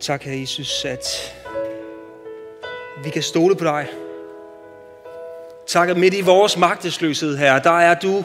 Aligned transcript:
Tak, 0.00 0.22
Herre 0.22 0.40
Jesus, 0.40 0.84
at 0.84 1.34
vi 3.04 3.10
kan 3.10 3.22
stole 3.22 3.56
på 3.56 3.64
dig. 3.64 3.86
Tak, 5.66 5.88
at 5.88 5.96
midt 5.96 6.14
i 6.14 6.20
vores 6.20 6.56
magtesløshed, 6.56 7.36
her, 7.36 7.58
der 7.58 7.80
er 7.80 7.94
du 7.94 8.24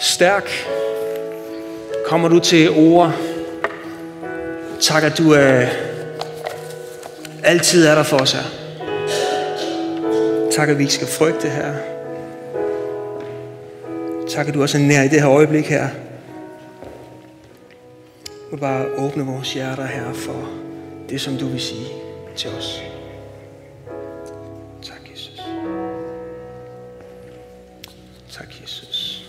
stærk. 0.00 0.50
Kommer 2.06 2.28
du 2.28 2.38
til 2.38 2.70
ord. 2.70 3.12
Tak, 4.80 5.02
at 5.02 5.18
du 5.18 5.32
er, 5.32 5.66
altid 7.44 7.86
er 7.86 7.94
der 7.94 8.02
for 8.02 8.18
os 8.18 8.32
her. 8.32 8.44
Tak, 10.52 10.68
at 10.68 10.78
vi 10.78 10.82
ikke 10.82 10.94
skal 10.94 11.08
frygte 11.08 11.48
her. 11.48 11.74
Tak, 14.30 14.48
at 14.48 14.54
du 14.54 14.62
også 14.62 14.78
er 14.78 14.82
nær 14.82 15.02
i 15.02 15.08
det 15.08 15.20
her 15.20 15.30
øjeblik 15.30 15.66
her. 15.66 15.88
Må 18.52 18.56
du 18.56 18.60
bare 18.60 18.86
åbne 18.86 19.24
vores 19.24 19.52
hjerter 19.54 19.86
her 19.86 20.12
for 20.12 20.50
det, 21.08 21.20
som 21.20 21.36
du 21.36 21.46
vil 21.46 21.60
sige 21.60 21.86
til 22.36 22.50
os. 22.50 22.82
Tak, 24.82 25.10
Jesus. 25.12 25.40
Tak, 28.32 28.48
Jesus. 28.62 29.24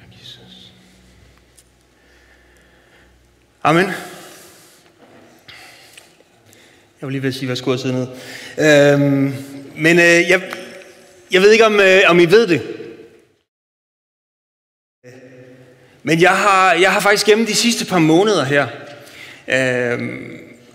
Tak, 0.00 0.20
Jesus. 0.20 0.72
Amen. 3.62 3.86
Jeg 7.00 7.06
vil 7.08 7.12
lige 7.12 7.22
ved 7.22 7.32
sige, 7.32 7.46
hvad 7.46 7.56
jeg 7.66 7.78
sidde 7.78 7.94
ned. 7.94 8.06
Øhm, 8.58 9.34
men 9.76 9.98
øh, 9.98 10.04
jeg, 10.04 10.42
jeg 11.32 11.42
ved 11.42 11.50
ikke, 11.52 11.66
om, 11.66 11.80
øh, 11.80 12.00
om 12.06 12.20
I 12.20 12.26
ved 12.26 12.46
det. 12.46 12.71
Men 16.02 16.20
jeg 16.20 16.30
har, 16.30 16.72
jeg 16.74 16.92
har 16.92 17.00
faktisk 17.00 17.26
gennem 17.26 17.46
de 17.46 17.54
sidste 17.54 17.84
par 17.84 17.98
måneder 17.98 18.44
her 18.44 18.66
øh, 19.48 20.08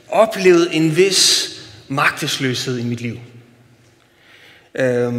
oplevet 0.09 0.69
en 0.71 0.97
vis 0.97 1.49
magtesløshed 1.87 2.77
i 2.77 2.83
mit 2.83 3.01
liv. 3.01 3.17
Øh, 4.75 5.13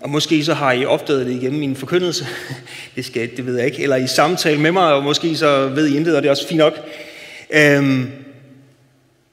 og 0.00 0.10
måske 0.10 0.44
så 0.44 0.54
har 0.54 0.72
I 0.72 0.84
opdaget 0.84 1.26
det 1.26 1.32
igennem 1.32 1.60
min 1.60 1.76
forkyndelse. 1.76 2.26
Det, 2.96 3.04
skal, 3.04 3.36
det 3.36 3.46
ved 3.46 3.56
jeg 3.56 3.66
ikke. 3.66 3.82
Eller 3.82 3.96
i 3.96 4.06
samtale 4.06 4.60
med 4.60 4.72
mig, 4.72 4.92
og 4.94 5.02
måske 5.02 5.36
så 5.36 5.68
ved 5.68 5.88
I 5.88 5.96
intet, 5.96 6.16
og 6.16 6.22
det 6.22 6.28
er 6.28 6.30
også 6.30 6.48
fint 6.48 6.58
nok. 6.58 6.74
Øh, 7.50 8.04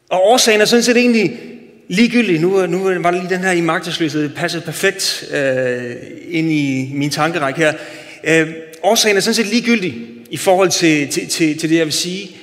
og 0.09 0.27
årsagen 0.27 0.61
er 0.61 0.65
sådan 0.65 0.83
set 0.83 0.97
egentlig 0.97 1.39
ligegyldig. 1.87 2.39
Nu, 2.39 2.65
nu 2.65 2.83
var 2.83 3.11
det 3.11 3.21
lige 3.21 3.35
den 3.35 3.43
her 3.43 3.51
i 3.51 3.61
magtesløshed. 3.61 4.23
Det 4.23 4.35
passede 4.35 4.63
perfekt 4.63 5.25
øh, 5.33 5.95
ind 6.27 6.51
i 6.51 6.91
min 6.93 7.09
tankerække 7.09 7.59
her. 7.59 7.73
Øh, 8.23 8.53
årsagen 8.83 9.17
er 9.17 9.21
sådan 9.21 9.33
set 9.33 9.45
ligegyldig 9.45 10.07
i 10.29 10.37
forhold 10.37 10.69
til, 10.69 11.09
til, 11.09 11.29
til, 11.29 11.59
til 11.59 11.69
det, 11.69 11.77
jeg 11.77 11.85
vil 11.85 11.93
sige. 11.93 12.37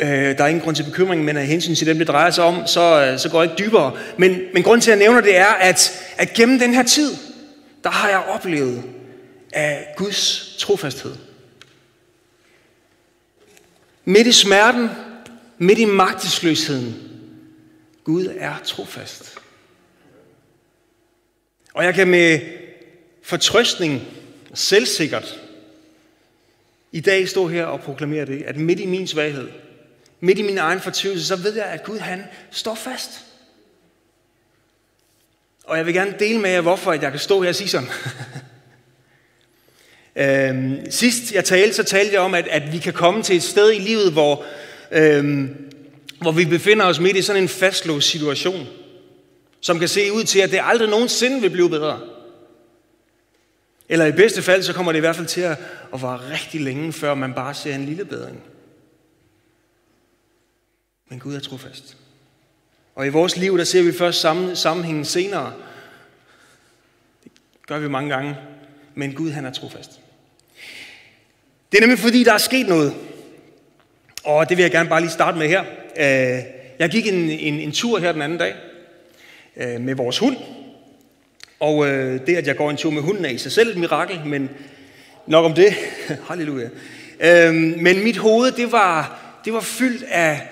Øh, 0.00 0.08
der 0.08 0.44
er 0.44 0.48
ingen 0.48 0.64
grund 0.64 0.76
til 0.76 0.82
bekymring, 0.82 1.24
men 1.24 1.36
af 1.36 1.46
hensyn 1.46 1.74
til 1.74 1.86
dem, 1.86 1.98
det 1.98 2.08
drejer 2.08 2.30
sig 2.30 2.44
om, 2.44 2.66
så, 2.66 3.04
øh, 3.04 3.18
så 3.18 3.28
går 3.28 3.42
jeg 3.42 3.50
ikke 3.52 3.64
dybere. 3.64 3.96
Men, 4.18 4.38
men 4.54 4.62
grunden 4.62 4.80
til, 4.80 4.90
at 4.90 4.98
jeg 4.98 5.06
nævner 5.06 5.20
det, 5.20 5.36
er, 5.36 5.46
at, 5.46 6.04
at 6.16 6.32
gennem 6.32 6.58
den 6.58 6.74
her 6.74 6.82
tid, 6.82 7.16
der 7.84 7.90
har 7.90 8.08
jeg 8.08 8.18
oplevet 8.18 8.82
af 9.52 9.86
Guds 9.96 10.54
trofasthed. 10.58 11.14
Midt 14.04 14.26
i 14.26 14.32
smerten, 14.32 14.90
midt 15.58 15.78
i 15.78 15.84
magtesløsheden, 15.84 16.96
Gud 18.04 18.28
er 18.38 18.54
trofast. 18.64 19.34
Og 21.74 21.84
jeg 21.84 21.94
kan 21.94 22.08
med 22.08 22.40
fortrøstning 23.22 24.02
selvsikkert 24.54 25.40
i 26.92 27.00
dag 27.00 27.28
stå 27.28 27.48
her 27.48 27.64
og 27.64 27.80
proklamere 27.80 28.26
det, 28.26 28.42
at 28.42 28.56
midt 28.56 28.80
i 28.80 28.86
min 28.86 29.06
svaghed, 29.06 29.48
midt 30.20 30.38
i 30.38 30.42
min 30.42 30.58
egen 30.58 30.80
fortvivlelse, 30.80 31.26
så 31.26 31.36
ved 31.36 31.54
jeg, 31.54 31.64
at 31.64 31.84
Gud 31.84 31.98
han 31.98 32.24
står 32.50 32.74
fast. 32.74 33.10
Og 35.64 35.76
jeg 35.76 35.86
vil 35.86 35.94
gerne 35.94 36.14
dele 36.18 36.40
med 36.40 36.50
jer, 36.50 36.60
hvorfor 36.60 36.92
jeg 36.92 37.10
kan 37.10 37.18
stå 37.18 37.42
her 37.42 37.48
og 37.48 37.54
sige 37.54 37.68
sådan. 37.68 37.88
øhm, 40.50 40.90
sidst 40.90 41.32
jeg 41.32 41.44
talte, 41.44 41.74
så 41.74 41.82
talte 41.82 42.12
jeg 42.12 42.20
om, 42.20 42.34
at, 42.34 42.48
at 42.48 42.72
vi 42.72 42.78
kan 42.78 42.92
komme 42.92 43.22
til 43.22 43.36
et 43.36 43.42
sted 43.42 43.72
i 43.72 43.78
livet, 43.78 44.12
hvor, 44.12 44.44
øhm, 44.90 45.70
hvor 46.20 46.32
vi 46.32 46.44
befinder 46.44 46.86
os 46.86 47.00
midt 47.00 47.16
i 47.16 47.22
sådan 47.22 47.42
en 47.42 47.48
fastlåst 47.48 48.08
situation, 48.08 48.66
som 49.60 49.78
kan 49.78 49.88
se 49.88 50.12
ud 50.12 50.24
til, 50.24 50.40
at 50.40 50.50
det 50.50 50.60
aldrig 50.62 50.88
nogensinde 50.88 51.40
vil 51.40 51.50
blive 51.50 51.70
bedre. 51.70 52.00
Eller 53.88 54.06
i 54.06 54.12
bedste 54.12 54.42
fald, 54.42 54.62
så 54.62 54.72
kommer 54.72 54.92
det 54.92 54.96
i 54.96 55.00
hvert 55.00 55.16
fald 55.16 55.26
til 55.26 55.40
at, 55.40 55.58
at 55.94 56.02
være 56.02 56.30
rigtig 56.32 56.60
længe, 56.60 56.92
før 56.92 57.14
man 57.14 57.34
bare 57.34 57.54
ser 57.54 57.74
en 57.74 57.84
lille 57.84 58.04
bedring. 58.04 58.42
Men 61.10 61.18
Gud 61.18 61.34
er 61.34 61.40
trofast. 61.40 61.96
Og 62.94 63.06
i 63.06 63.10
vores 63.10 63.36
liv, 63.36 63.58
der 63.58 63.64
ser 63.64 63.82
vi 63.82 63.92
først 63.92 64.20
sammen, 64.20 64.56
sammenhængen 64.56 65.04
senere. 65.04 65.52
Det 67.24 67.32
gør 67.66 67.78
vi 67.78 67.88
mange 67.88 68.10
gange. 68.10 68.36
Men 68.94 69.14
Gud, 69.14 69.30
han 69.30 69.46
er 69.46 69.52
trofast. 69.52 70.00
Det 71.72 71.78
er 71.78 71.82
nemlig 71.82 71.98
fordi, 71.98 72.24
der 72.24 72.32
er 72.32 72.38
sket 72.38 72.66
noget. 72.66 72.94
Og 74.24 74.48
det 74.48 74.56
vil 74.56 74.62
jeg 74.62 74.70
gerne 74.70 74.88
bare 74.88 75.00
lige 75.00 75.10
starte 75.10 75.38
med 75.38 75.48
her. 75.48 75.64
Øh, 75.96 76.42
jeg 76.78 76.90
gik 76.90 77.06
en, 77.06 77.30
en, 77.30 77.54
en 77.54 77.72
tur 77.72 77.98
her 77.98 78.12
den 78.12 78.22
anden 78.22 78.38
dag 78.38 78.54
øh, 79.56 79.80
med 79.80 79.94
vores 79.94 80.18
hund. 80.18 80.36
Og 81.60 81.86
øh, 81.86 82.20
det, 82.26 82.36
at 82.36 82.46
jeg 82.46 82.56
går 82.56 82.70
en 82.70 82.76
tur 82.76 82.90
med 82.90 83.02
hunden, 83.02 83.24
er 83.24 83.28
i 83.28 83.38
sig 83.38 83.52
selv 83.52 83.70
et 83.70 83.76
mirakel, 83.76 84.20
men 84.26 84.50
nok 85.26 85.44
om 85.44 85.54
det. 85.54 85.74
Halleluja. 86.28 86.68
Øhm, 87.20 87.74
men 87.80 88.04
mit 88.04 88.16
hoved, 88.16 88.52
det 88.52 88.72
var, 88.72 89.18
det 89.44 89.52
var 89.52 89.60
fyldt 89.60 90.02
af 90.02 90.48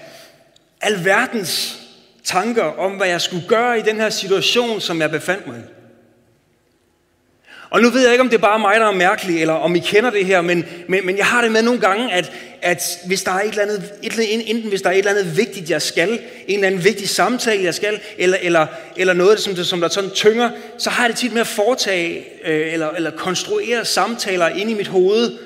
alverdens 0.81 1.79
tanker 2.25 2.63
om, 2.63 2.93
hvad 2.93 3.09
jeg 3.09 3.21
skulle 3.21 3.49
gøre 3.49 3.79
i 3.79 3.83
den 3.83 3.97
her 3.97 4.11
situation, 4.11 4.81
som 4.81 5.01
jeg 5.01 5.11
befandt 5.11 5.47
mig 5.47 5.59
i. 5.59 5.63
Og 7.71 7.81
nu 7.81 7.91
ved 7.91 8.03
jeg 8.03 8.13
ikke, 8.13 8.23
om 8.23 8.29
det 8.29 8.37
er 8.37 8.41
bare 8.41 8.59
mig, 8.59 8.81
der 8.81 8.87
er 8.87 8.93
mærkelig, 8.93 9.41
eller 9.41 9.55
om 9.55 9.77
I 9.77 9.79
kender 9.79 10.11
det 10.11 10.27
her, 10.27 10.41
men, 10.41 10.65
men, 10.89 11.07
men 11.07 11.17
jeg 11.17 11.27
har 11.27 11.43
det 11.43 11.53
med 11.53 11.63
nogle 11.63 11.81
gange, 11.81 12.13
at, 12.13 12.33
at 12.67 12.99
hvis 13.07 13.23
der 13.23 13.31
er 13.31 13.41
et 13.41 13.49
eller 13.49 13.63
andet, 13.63 13.93
et, 14.03 14.51
enten 14.51 14.69
hvis 14.69 14.83
der 14.83 14.89
er 14.89 14.93
et 14.93 14.99
eller 14.99 15.11
andet 15.11 15.37
vigtigt, 15.37 15.71
jeg 15.71 15.83
skal, 15.83 16.13
en 16.47 16.55
eller 16.55 16.67
anden 16.67 16.85
vigtig 16.85 17.09
samtale, 17.09 17.65
jeg 17.65 17.75
skal, 17.75 18.01
eller, 18.19 18.37
eller, 18.41 18.67
eller 18.97 19.13
noget, 19.13 19.41
som, 19.41 19.57
som 19.57 19.81
der 19.81 19.89
sådan 19.89 20.11
tynger, 20.11 20.51
så 20.79 20.91
har 20.91 21.03
jeg 21.05 21.11
det 21.11 21.19
tit 21.19 21.33
med 21.33 21.41
at 21.41 21.47
foretage, 21.47 22.27
øh, 22.45 22.73
eller, 22.73 22.91
eller 22.91 23.11
konstruere 23.11 23.85
samtaler 23.85 24.49
ind 24.49 24.71
i 24.71 24.75
mit 24.75 24.87
hoved, 24.87 25.39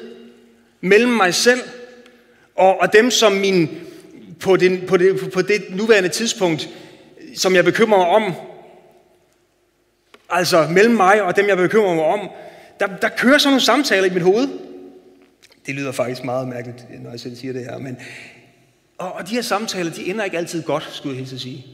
mellem 0.80 1.12
mig 1.12 1.34
selv, 1.34 1.60
og, 2.56 2.80
og 2.80 2.92
dem, 2.92 3.10
som 3.10 3.32
min, 3.32 3.68
på, 4.40 4.56
den, 4.56 4.86
på, 4.86 4.96
det, 4.96 5.30
på 5.32 5.42
det 5.42 5.64
nuværende 5.70 6.08
tidspunkt, 6.08 6.68
som 7.36 7.54
jeg 7.54 7.64
bekymrer 7.64 7.98
mig 7.98 8.06
om, 8.06 8.34
altså 10.30 10.66
mellem 10.70 10.94
mig 10.94 11.22
og 11.22 11.36
dem, 11.36 11.48
jeg 11.48 11.56
bekymrer 11.56 11.94
mig 11.94 12.04
om, 12.04 12.28
der, 12.80 12.86
der 13.02 13.08
kører 13.08 13.38
sådan 13.38 13.50
nogle 13.50 13.64
samtaler 13.64 14.06
i 14.06 14.14
mit 14.14 14.22
hoved. 14.22 14.48
Det 15.66 15.74
lyder 15.74 15.92
faktisk 15.92 16.24
meget 16.24 16.48
mærkeligt, 16.48 17.02
når 17.02 17.10
jeg 17.10 17.20
selv 17.20 17.36
siger 17.36 17.52
det 17.52 17.64
her. 17.64 17.78
Men, 17.78 17.98
og, 18.98 19.12
og 19.12 19.28
de 19.28 19.34
her 19.34 19.42
samtaler, 19.42 19.90
de 19.92 20.06
ender 20.06 20.24
ikke 20.24 20.38
altid 20.38 20.62
godt, 20.62 20.88
skulle 20.92 21.16
jeg 21.16 21.26
helt 21.26 21.40
sige. 21.40 21.66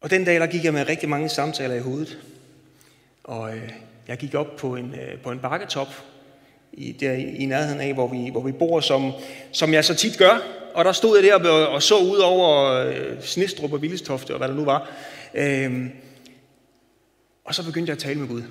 Og 0.00 0.10
den 0.10 0.24
dag, 0.24 0.40
der 0.40 0.46
gik 0.46 0.64
jeg 0.64 0.72
med 0.72 0.88
rigtig 0.88 1.08
mange 1.08 1.28
samtaler 1.28 1.74
i 1.74 1.80
hovedet. 1.80 2.18
Og 3.24 3.56
øh, 3.56 3.70
jeg 4.08 4.16
gik 4.16 4.34
op 4.34 4.56
på 4.56 4.76
en, 4.76 4.94
øh, 4.94 5.20
på 5.20 5.30
en 5.30 5.38
bakketop, 5.38 5.88
i, 6.72 6.92
der 6.92 7.12
i 7.12 7.46
nærheden 7.46 7.80
af, 7.80 7.94
hvor 7.94 8.08
vi, 8.08 8.30
hvor 8.30 8.42
vi 8.42 8.52
bor, 8.52 8.80
som, 8.80 9.12
som 9.52 9.72
jeg 9.72 9.84
så 9.84 9.94
tit 9.94 10.18
gør. 10.18 10.42
Og 10.74 10.84
der 10.84 10.92
stod 10.92 11.18
jeg 11.18 11.40
der 11.40 11.50
og, 11.50 11.68
og 11.68 11.82
så 11.82 11.98
ud 11.98 12.18
over 12.18 12.70
øh, 12.72 13.22
Snistrup 13.22 13.72
og 13.72 13.82
Villestofte 13.82 14.30
og 14.30 14.38
hvad 14.38 14.48
der 14.48 14.54
nu 14.54 14.64
var. 14.64 14.90
Øh, 15.34 15.86
og 17.44 17.54
så 17.54 17.64
begyndte 17.64 17.90
jeg 17.90 17.96
at 17.96 18.02
tale 18.02 18.18
med 18.18 18.28
Gud. 18.28 18.42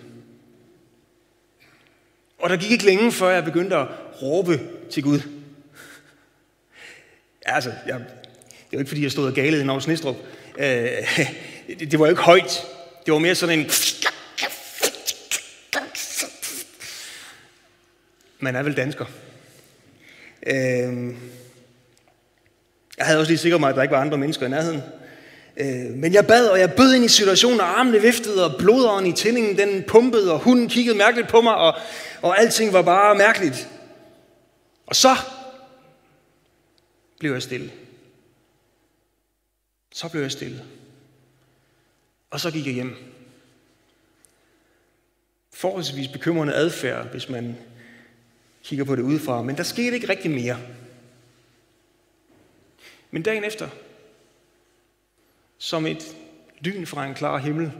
Og 2.43 2.49
der 2.49 2.57
gik 2.57 2.71
ikke 2.71 2.85
længe, 2.85 3.11
før 3.11 3.29
jeg 3.29 3.43
begyndte 3.43 3.75
at 3.75 3.87
råbe 4.21 4.61
til 4.91 5.03
Gud. 5.03 5.19
Ja, 7.47 7.55
altså, 7.55 7.71
jeg, 7.87 7.99
det 8.49 8.71
var 8.71 8.79
ikke, 8.79 8.89
fordi 8.89 9.03
jeg 9.03 9.11
stod 9.11 9.27
og 9.27 9.33
galede 9.33 9.61
ind 9.61 9.71
over 9.71 9.79
Snestrup. 9.79 10.15
Øh, 10.57 10.65
det, 11.79 11.91
det 11.91 11.99
var 11.99 12.05
jo 12.05 12.09
ikke 12.09 12.21
højt. 12.21 12.65
Det 13.05 13.13
var 13.13 13.19
mere 13.19 13.35
sådan 13.35 13.59
en... 13.59 13.69
Man 18.39 18.55
er 18.55 18.63
vel 18.63 18.77
dansker. 18.77 19.05
Øh, 20.47 21.15
jeg 22.97 23.05
havde 23.05 23.19
også 23.19 23.31
lige 23.31 23.39
sikret 23.39 23.59
mig, 23.59 23.69
at 23.69 23.75
der 23.75 23.81
ikke 23.81 23.95
var 23.95 24.01
andre 24.01 24.17
mennesker 24.17 24.45
i 24.45 24.49
nærheden. 24.49 24.81
Øh, 25.57 25.95
men 25.95 26.13
jeg 26.13 26.27
bad, 26.27 26.47
og 26.47 26.59
jeg 26.59 26.73
bød 26.73 26.93
ind 26.93 27.05
i 27.05 27.07
situationen, 27.07 27.59
og 27.59 27.79
armene 27.79 28.01
viftede, 28.01 28.45
og 28.45 28.59
blodåren 28.59 29.05
i 29.05 29.11
tændingen, 29.11 29.57
den 29.57 29.83
pumpede, 29.87 30.33
og 30.33 30.39
hunden 30.39 30.69
kiggede 30.69 30.97
mærkeligt 30.97 31.27
på 31.27 31.41
mig, 31.41 31.55
og, 31.55 31.73
og 32.23 32.39
alting 32.39 32.73
var 32.73 32.81
bare 32.81 33.15
mærkeligt. 33.15 33.69
Og 34.85 34.95
så 34.95 35.15
blev 37.19 37.31
jeg 37.33 37.43
stille. 37.43 37.71
Så 39.91 40.09
blev 40.09 40.21
jeg 40.21 40.31
stille. 40.31 40.65
Og 42.29 42.39
så 42.39 42.51
gik 42.51 42.65
jeg 42.65 42.73
hjem. 42.73 42.95
Forholdsvis 45.53 46.07
bekymrende 46.07 46.53
adfærd, 46.53 47.07
hvis 47.07 47.29
man 47.29 47.57
kigger 48.63 48.85
på 48.85 48.95
det 48.95 49.01
udefra. 49.01 49.41
Men 49.41 49.57
der 49.57 49.63
skete 49.63 49.95
ikke 49.95 50.09
rigtig 50.09 50.31
mere. 50.31 50.59
Men 53.11 53.23
dagen 53.23 53.43
efter, 53.43 53.69
som 55.57 55.85
et 55.85 56.15
lyn 56.59 56.85
fra 56.85 57.05
en 57.05 57.13
klar 57.13 57.37
himmel, 57.37 57.71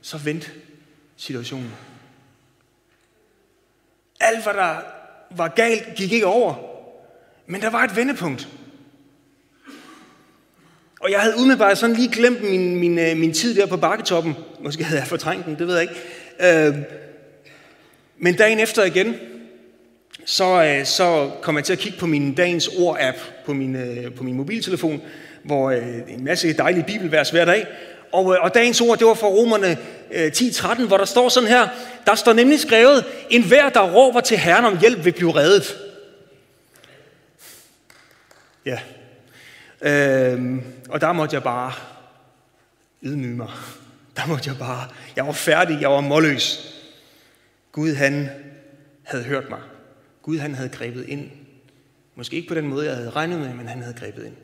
så 0.00 0.18
vendte 0.18 0.50
situationen. 1.16 1.72
Alt, 4.20 4.42
hvad 4.42 4.54
der 4.54 4.76
var 5.30 5.48
galt, 5.48 5.94
gik 5.94 6.12
ikke 6.12 6.26
over. 6.26 6.54
Men 7.46 7.60
der 7.60 7.70
var 7.70 7.84
et 7.84 7.96
vendepunkt. 7.96 8.48
Og 11.00 11.10
jeg 11.10 11.20
havde 11.20 11.34
umiddelbart 11.36 11.78
sådan 11.78 11.96
lige 11.96 12.12
glemt 12.12 12.42
min, 12.42 12.76
min, 12.76 12.98
øh, 12.98 13.16
min 13.16 13.32
tid 13.32 13.54
der 13.54 13.66
på 13.66 13.76
bakketoppen. 13.76 14.36
Måske 14.60 14.84
havde 14.84 15.00
jeg 15.00 15.08
fortrængt 15.08 15.46
den, 15.46 15.58
det 15.58 15.66
ved 15.66 15.74
jeg 15.74 15.82
ikke. 15.82 16.68
Øh, 16.68 16.76
men 18.18 18.36
dagen 18.36 18.58
efter 18.58 18.84
igen, 18.84 19.14
så, 20.24 20.62
øh, 20.64 20.84
så 20.84 21.30
kom 21.42 21.56
jeg 21.56 21.64
til 21.64 21.72
at 21.72 21.78
kigge 21.78 21.98
på 21.98 22.06
min 22.06 22.34
dagens 22.34 22.68
ord-app 22.68 23.16
på 23.46 23.52
min, 23.52 23.76
øh, 23.76 24.14
på 24.14 24.24
min 24.24 24.34
mobiltelefon, 24.34 25.02
hvor 25.42 25.70
en 26.08 26.24
masse 26.24 26.52
dejlige 26.52 26.84
bibelvers 26.84 27.30
hver 27.30 27.44
dag. 27.44 27.66
Og, 28.12 28.34
øh, 28.34 28.42
og 28.42 28.54
dagens 28.54 28.80
ord, 28.80 28.98
det 28.98 29.06
var 29.06 29.14
fra 29.14 29.26
Romerne 29.26 29.78
øh, 30.12 30.32
10.13, 30.36 30.86
hvor 30.86 30.96
der 30.96 31.04
står 31.04 31.28
sådan 31.28 31.48
her, 31.48 31.68
der 32.06 32.14
står 32.14 32.32
nemlig 32.32 32.60
skrevet, 32.60 33.04
en 33.30 33.44
hver, 33.44 33.68
der 33.68 33.92
råber 33.92 34.20
til 34.20 34.38
Herren 34.38 34.64
om 34.64 34.78
hjælp, 34.78 35.04
vil 35.04 35.12
blive 35.12 35.34
reddet. 35.34 35.76
Ja. 38.66 38.78
Øhm, 39.80 40.62
og 40.88 41.00
der 41.00 41.12
måtte 41.12 41.34
jeg 41.34 41.42
bare 41.42 41.72
ydmyge 43.02 43.36
mig. 43.36 43.50
Der 44.16 44.26
måtte 44.26 44.50
jeg 44.50 44.58
bare, 44.58 44.88
jeg 45.16 45.26
var 45.26 45.32
færdig, 45.32 45.80
jeg 45.80 45.90
var 45.90 46.00
målløs. 46.00 46.74
Gud 47.72 47.94
han 47.94 48.30
havde 49.02 49.24
hørt 49.24 49.50
mig. 49.50 49.60
Gud 50.22 50.38
han 50.38 50.54
havde 50.54 50.68
grebet 50.68 51.08
ind. 51.08 51.30
Måske 52.14 52.36
ikke 52.36 52.48
på 52.48 52.54
den 52.54 52.66
måde, 52.66 52.86
jeg 52.86 52.96
havde 52.96 53.10
regnet 53.10 53.40
med, 53.40 53.54
men 53.54 53.68
han 53.68 53.82
havde 53.82 53.94
grebet 53.94 54.24
ind. 54.24 54.34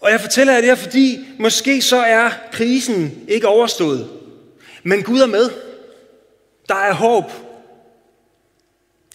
Og 0.00 0.10
jeg 0.10 0.20
fortæller 0.20 0.52
jer 0.52 0.60
det 0.60 0.68
her, 0.68 0.74
fordi 0.74 1.26
måske 1.38 1.82
så 1.82 1.96
er 1.96 2.30
krisen 2.52 3.24
ikke 3.28 3.48
overstået. 3.48 4.10
Men 4.82 5.02
Gud 5.02 5.20
er 5.20 5.26
med. 5.26 5.50
Der 6.68 6.74
er 6.74 6.94
håb. 6.94 7.24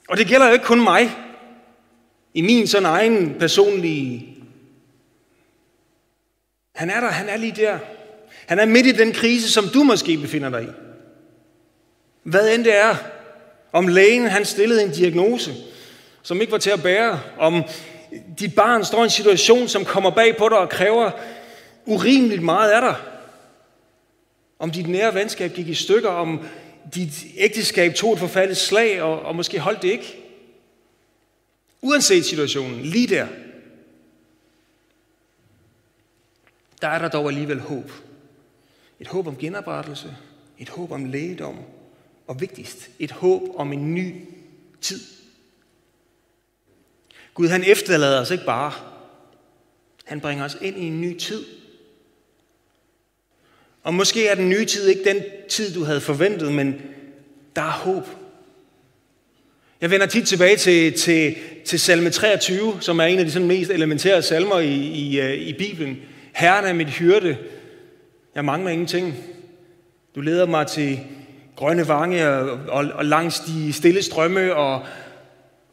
Og 0.09 0.17
det 0.17 0.27
gælder 0.27 0.47
jo 0.47 0.53
ikke 0.53 0.65
kun 0.65 0.83
mig. 0.83 1.11
I 2.33 2.41
min 2.41 2.67
sådan 2.67 2.85
egen 2.85 3.35
personlige... 3.39 4.31
Han 6.75 6.89
er 6.89 6.99
der, 6.99 7.07
han 7.07 7.29
er 7.29 7.37
lige 7.37 7.61
der. 7.61 7.77
Han 8.45 8.59
er 8.59 8.65
midt 8.65 8.85
i 8.85 8.91
den 8.91 9.13
krise, 9.13 9.51
som 9.51 9.67
du 9.67 9.83
måske 9.83 10.17
befinder 10.17 10.49
dig 10.49 10.63
i. 10.63 10.67
Hvad 12.23 12.55
end 12.55 12.63
det 12.63 12.75
er. 12.75 12.95
Om 13.71 13.87
lægen, 13.87 14.27
han 14.27 14.45
stillede 14.45 14.83
en 14.83 14.91
diagnose, 14.91 15.53
som 16.21 16.41
ikke 16.41 16.51
var 16.51 16.57
til 16.57 16.69
at 16.69 16.83
bære. 16.83 17.19
Om 17.37 17.63
dit 18.39 18.55
barn 18.55 18.85
står 18.85 18.99
i 18.99 19.03
en 19.03 19.09
situation, 19.09 19.67
som 19.67 19.85
kommer 19.85 20.09
bag 20.09 20.37
på 20.37 20.49
dig 20.49 20.57
og 20.57 20.69
kræver 20.69 21.11
urimeligt 21.85 22.43
meget 22.43 22.71
af 22.71 22.81
dig. 22.81 22.95
Om 24.59 24.71
dit 24.71 24.87
nære 24.87 25.13
venskab 25.13 25.53
gik 25.53 25.67
i 25.67 25.73
stykker, 25.73 26.09
om 26.09 26.45
dit 26.95 27.25
ægteskab 27.37 27.95
tog 27.95 28.13
et 28.13 28.19
forfaldet 28.19 28.57
slag, 28.57 29.01
og, 29.01 29.21
og 29.21 29.35
måske 29.35 29.59
holdt 29.59 29.81
det 29.81 29.87
ikke. 29.87 30.15
Uanset 31.81 32.25
situationen, 32.25 32.81
lige 32.81 33.07
der, 33.07 33.27
der 36.81 36.87
er 36.87 36.99
der 36.99 37.09
dog 37.09 37.27
alligevel 37.27 37.59
håb. 37.59 37.91
Et 38.99 39.07
håb 39.07 39.27
om 39.27 39.37
genoprettelse, 39.37 40.15
et 40.59 40.69
håb 40.69 40.91
om 40.91 41.05
lægedom, 41.05 41.57
og 42.27 42.41
vigtigst, 42.41 42.89
et 42.99 43.11
håb 43.11 43.41
om 43.55 43.73
en 43.73 43.93
ny 43.95 44.15
tid. 44.81 44.99
Gud 47.35 47.47
han 47.47 47.63
efterlader 47.67 48.21
os 48.21 48.31
ikke 48.31 48.45
bare. 48.45 48.71
Han 50.05 50.21
bringer 50.21 50.45
os 50.45 50.57
ind 50.61 50.77
i 50.77 50.87
en 50.87 51.01
ny 51.01 51.17
tid. 51.17 51.45
Og 53.83 53.93
måske 53.93 54.27
er 54.27 54.35
den 54.35 54.49
nye 54.49 54.65
tid 54.65 54.87
ikke 54.87 55.03
den 55.03 55.23
tid, 55.49 55.73
du 55.73 55.83
havde 55.83 56.01
forventet, 56.01 56.53
men 56.53 56.81
der 57.55 57.61
er 57.61 57.71
håb. 57.71 58.07
Jeg 59.81 59.91
vender 59.91 60.05
tit 60.05 60.27
tilbage 60.27 60.57
til, 60.57 60.93
til, 60.93 61.35
til 61.65 61.79
salme 61.79 62.09
23, 62.09 62.77
som 62.81 62.99
er 62.99 63.03
en 63.03 63.19
af 63.19 63.25
de 63.25 63.31
sådan 63.31 63.47
mest 63.47 63.71
elementære 63.71 64.21
salmer 64.21 64.59
i, 64.59 64.75
i, 64.75 65.19
øh, 65.19 65.33
i 65.33 65.53
Bibelen. 65.53 65.97
Herren 66.33 66.65
er 66.65 66.73
mit 66.73 66.89
hyrde. 66.89 67.37
Jeg 68.35 68.45
mangler 68.45 68.71
ingenting. 68.71 69.15
Du 70.15 70.21
leder 70.21 70.45
mig 70.45 70.67
til 70.67 70.99
grønne 71.55 71.87
vange 71.87 72.29
og, 72.29 72.59
og, 72.67 72.85
og 72.93 73.05
langs 73.05 73.39
de 73.39 73.73
stille 73.73 74.01
strømme, 74.01 74.55
og, 74.55 74.85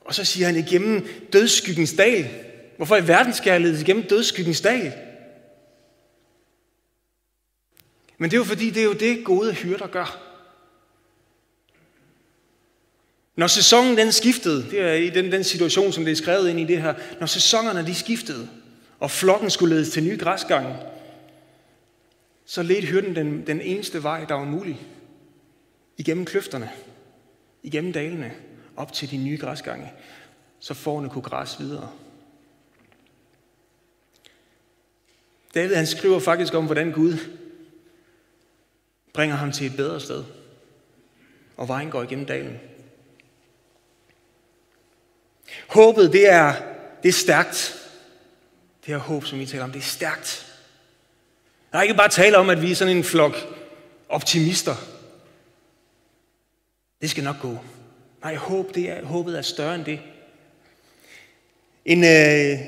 og 0.05 0.15
så 0.15 0.25
siger 0.25 0.47
han 0.47 0.57
igennem 0.57 1.07
dødsskyggens 1.33 1.93
dal. 1.93 2.29
Hvorfor 2.77 2.97
i 2.97 3.09
verden 3.09 3.35
skal 3.35 3.51
jeg 3.51 3.61
ledes 3.61 3.81
igennem 3.81 4.03
dødsskyggens 4.03 4.61
dal? 4.61 4.93
Men 8.19 8.31
det 8.31 8.37
er 8.37 8.41
jo 8.41 8.45
fordi, 8.45 8.71
det 8.71 8.81
er 8.81 8.85
jo 8.85 8.93
det 8.93 9.25
gode 9.25 9.53
hyrder 9.53 9.87
gør. 9.87 10.33
Når 13.37 13.47
sæsonen 13.47 13.97
den 13.97 14.13
skiftede, 14.13 14.71
det 14.71 14.81
er 14.81 14.93
i 14.93 15.11
den, 15.11 15.33
den 15.33 15.45
situation, 15.45 15.93
som 15.93 16.05
det 16.05 16.13
er 16.13 16.17
skrevet 16.17 16.49
ind 16.49 16.61
i 16.61 16.65
det 16.65 16.83
her, 16.83 16.95
når 17.21 17.27
sæsonerne 17.27 17.87
de 17.87 17.95
skiftede, 17.95 18.49
og 19.01 19.11
flokken 19.11 19.51
skulle 19.51 19.75
ledes 19.75 19.91
til 19.91 20.05
nye 20.05 20.17
græsgange, 20.17 20.77
så 22.45 22.63
ledte 22.63 22.87
hyrden 22.87 23.17
den, 23.17 23.47
den 23.47 23.61
eneste 23.61 24.03
vej, 24.03 24.25
der 24.25 24.35
var 24.35 24.45
mulig 24.45 24.81
igennem 25.97 26.25
kløfterne, 26.25 26.71
igennem 27.63 27.93
dalene, 27.93 28.33
op 28.77 28.93
til 28.93 29.11
de 29.11 29.17
nye 29.17 29.39
græsgange, 29.39 29.93
så 30.61 30.75
forne 30.75 31.11
kunne 31.11 31.23
græs 31.23 31.61
videre. 31.61 31.93
David 35.55 35.75
han 35.75 35.87
skriver 35.87 36.21
faktisk 36.21 36.55
om, 36.55 36.67
hvordan 36.67 36.93
Gud 36.93 37.15
bringer 39.13 39.37
ham 39.37 39.53
til 39.53 39.67
et 39.67 39.77
bedre 39.77 40.01
sted, 40.01 40.25
og 41.57 41.69
vejen 41.69 41.91
går 41.91 42.03
igennem 42.03 42.27
dalen. 42.27 42.61
Håbet, 45.69 46.13
det 46.13 46.29
er, 46.29 46.55
det 47.03 47.09
er 47.09 47.13
stærkt. 47.13 47.79
Det 48.81 48.95
her 48.95 48.99
håb, 48.99 49.25
som 49.25 49.39
vi 49.39 49.47
taler 49.47 49.65
om, 49.65 49.73
det 49.73 49.79
er 49.79 49.83
stærkt. 49.83 50.59
Der 51.73 51.79
er 51.79 51.83
ikke 51.83 51.95
bare 51.95 52.09
tale 52.09 52.37
om, 52.37 52.51
at 52.51 52.63
vi 52.63 52.71
er 52.71 52.75
sådan 52.75 52.97
en 52.97 53.05
flok 53.05 53.35
optimister, 54.09 54.75
det 57.01 57.11
skal 57.11 57.25
nok 57.25 57.41
gå. 57.41 57.59
Nej, 58.23 58.35
håb, 58.35 58.75
det 58.75 58.91
er, 58.91 59.05
håbet 59.05 59.39
er 59.39 59.43
større 59.43 59.75
end 59.75 59.85
det. 59.85 60.01
En, 61.85 62.05
øh, 62.05 62.59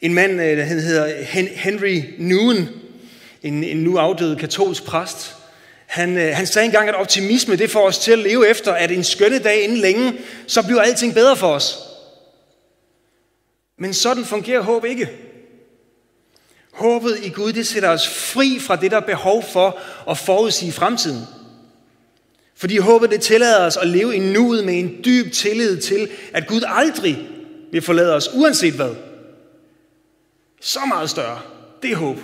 en 0.00 0.14
mand, 0.14 0.40
øh, 0.40 0.56
der 0.56 0.64
hedder 0.64 1.22
Henry 1.46 2.02
Nguyen, 2.18 2.68
en, 3.42 3.64
en 3.64 3.76
nu 3.76 3.98
afdød 3.98 4.36
katolsk 4.36 4.84
præst, 4.84 5.36
han, 5.86 6.16
øh, 6.16 6.36
han 6.36 6.46
sagde 6.46 6.66
engang, 6.66 6.88
at 6.88 6.94
optimisme 6.94 7.56
det 7.56 7.70
får 7.70 7.86
os 7.86 7.98
til 7.98 8.12
at 8.12 8.18
leve 8.18 8.48
efter, 8.48 8.72
at 8.72 8.90
en 8.90 9.04
skønne 9.04 9.38
dag 9.38 9.64
inden 9.64 9.78
længe, 9.78 10.18
så 10.46 10.62
bliver 10.62 10.80
alting 10.80 11.14
bedre 11.14 11.36
for 11.36 11.54
os. 11.54 11.78
Men 13.78 13.94
sådan 13.94 14.24
fungerer 14.24 14.60
håb 14.60 14.84
ikke. 14.84 15.10
Håbet 16.72 17.18
i 17.22 17.28
Gud, 17.28 17.52
det 17.52 17.66
sætter 17.66 17.88
os 17.88 18.08
fri 18.08 18.58
fra 18.60 18.76
det, 18.76 18.90
der 18.90 18.96
er 18.96 19.06
behov 19.06 19.42
for 19.42 19.78
at 20.10 20.18
forudsige 20.18 20.72
fremtiden. 20.72 21.26
Fordi 22.64 22.78
håbet 22.78 23.10
det 23.10 23.20
tillader 23.20 23.66
os 23.66 23.76
at 23.76 23.86
leve 23.88 24.16
i 24.16 24.18
nuet 24.18 24.64
med 24.64 24.78
en 24.78 25.04
dyb 25.04 25.32
tillid 25.32 25.80
til, 25.80 26.08
at 26.34 26.46
Gud 26.46 26.62
aldrig 26.66 27.28
vil 27.72 27.82
forlade 27.82 28.14
os, 28.14 28.28
uanset 28.34 28.74
hvad. 28.74 28.94
Så 30.60 30.80
meget 30.88 31.10
større. 31.10 31.40
Det 31.82 31.92
er 31.92 31.96
håb. 31.96 32.18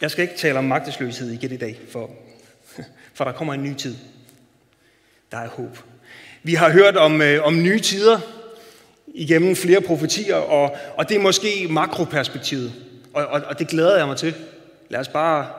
Jeg 0.00 0.10
skal 0.10 0.22
ikke 0.22 0.36
tale 0.36 0.58
om 0.58 0.64
magtesløshed 0.64 1.30
igen 1.30 1.52
i 1.52 1.56
dag, 1.56 1.80
for, 1.88 2.10
for 3.14 3.24
der 3.24 3.32
kommer 3.32 3.54
en 3.54 3.62
ny 3.62 3.74
tid. 3.74 3.96
Der 5.32 5.38
er 5.38 5.48
håb. 5.48 5.78
Vi 6.42 6.54
har 6.54 6.70
hørt 6.70 6.96
om, 6.96 7.22
øh, 7.22 7.46
om 7.46 7.62
nye 7.62 7.80
tider 7.80 8.20
igennem 9.06 9.56
flere 9.56 9.80
profetier, 9.80 10.36
og, 10.36 10.76
og 10.96 11.08
det 11.08 11.16
er 11.16 11.20
måske 11.20 11.66
makroperspektivet. 11.70 12.72
Og, 13.14 13.26
og, 13.26 13.42
og 13.46 13.58
det 13.58 13.68
glæder 13.68 13.96
jeg 13.96 14.06
mig 14.06 14.16
til. 14.16 14.34
Lad 14.92 15.00
os 15.00 15.08
bare, 15.08 15.52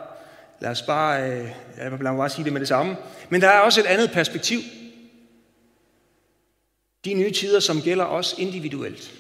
lad 0.60 0.72
os 0.72 0.82
bare, 0.82 1.32
øh, 1.32 1.50
lad 1.78 1.90
mig 1.90 2.18
bare 2.18 2.30
sige 2.30 2.46
det 2.46 2.54
med 2.54 2.60
det 2.60 2.68
samme. 2.68 2.98
Men 3.30 3.42
der 3.42 3.50
er 3.50 3.60
også 3.60 3.80
et 3.80 3.86
andet 3.86 4.12
perspektiv. 4.12 4.60
De 7.06 7.14
nye 7.14 7.32
tider, 7.32 7.60
som 7.60 7.82
gælder 7.82 8.06
os 8.06 8.36
individuelt, 8.38 9.12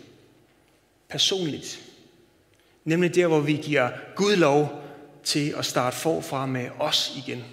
personligt. 1.10 1.79
Nemlig 2.84 3.15
der, 3.15 3.27
hvor 3.27 3.39
vi 3.39 3.53
giver 3.53 3.89
Gud 4.15 4.36
lov 4.36 4.84
til 5.24 5.53
at 5.58 5.65
starte 5.65 5.98
forfra 5.98 6.46
med 6.46 6.70
os 6.79 7.13
igen. 7.17 7.43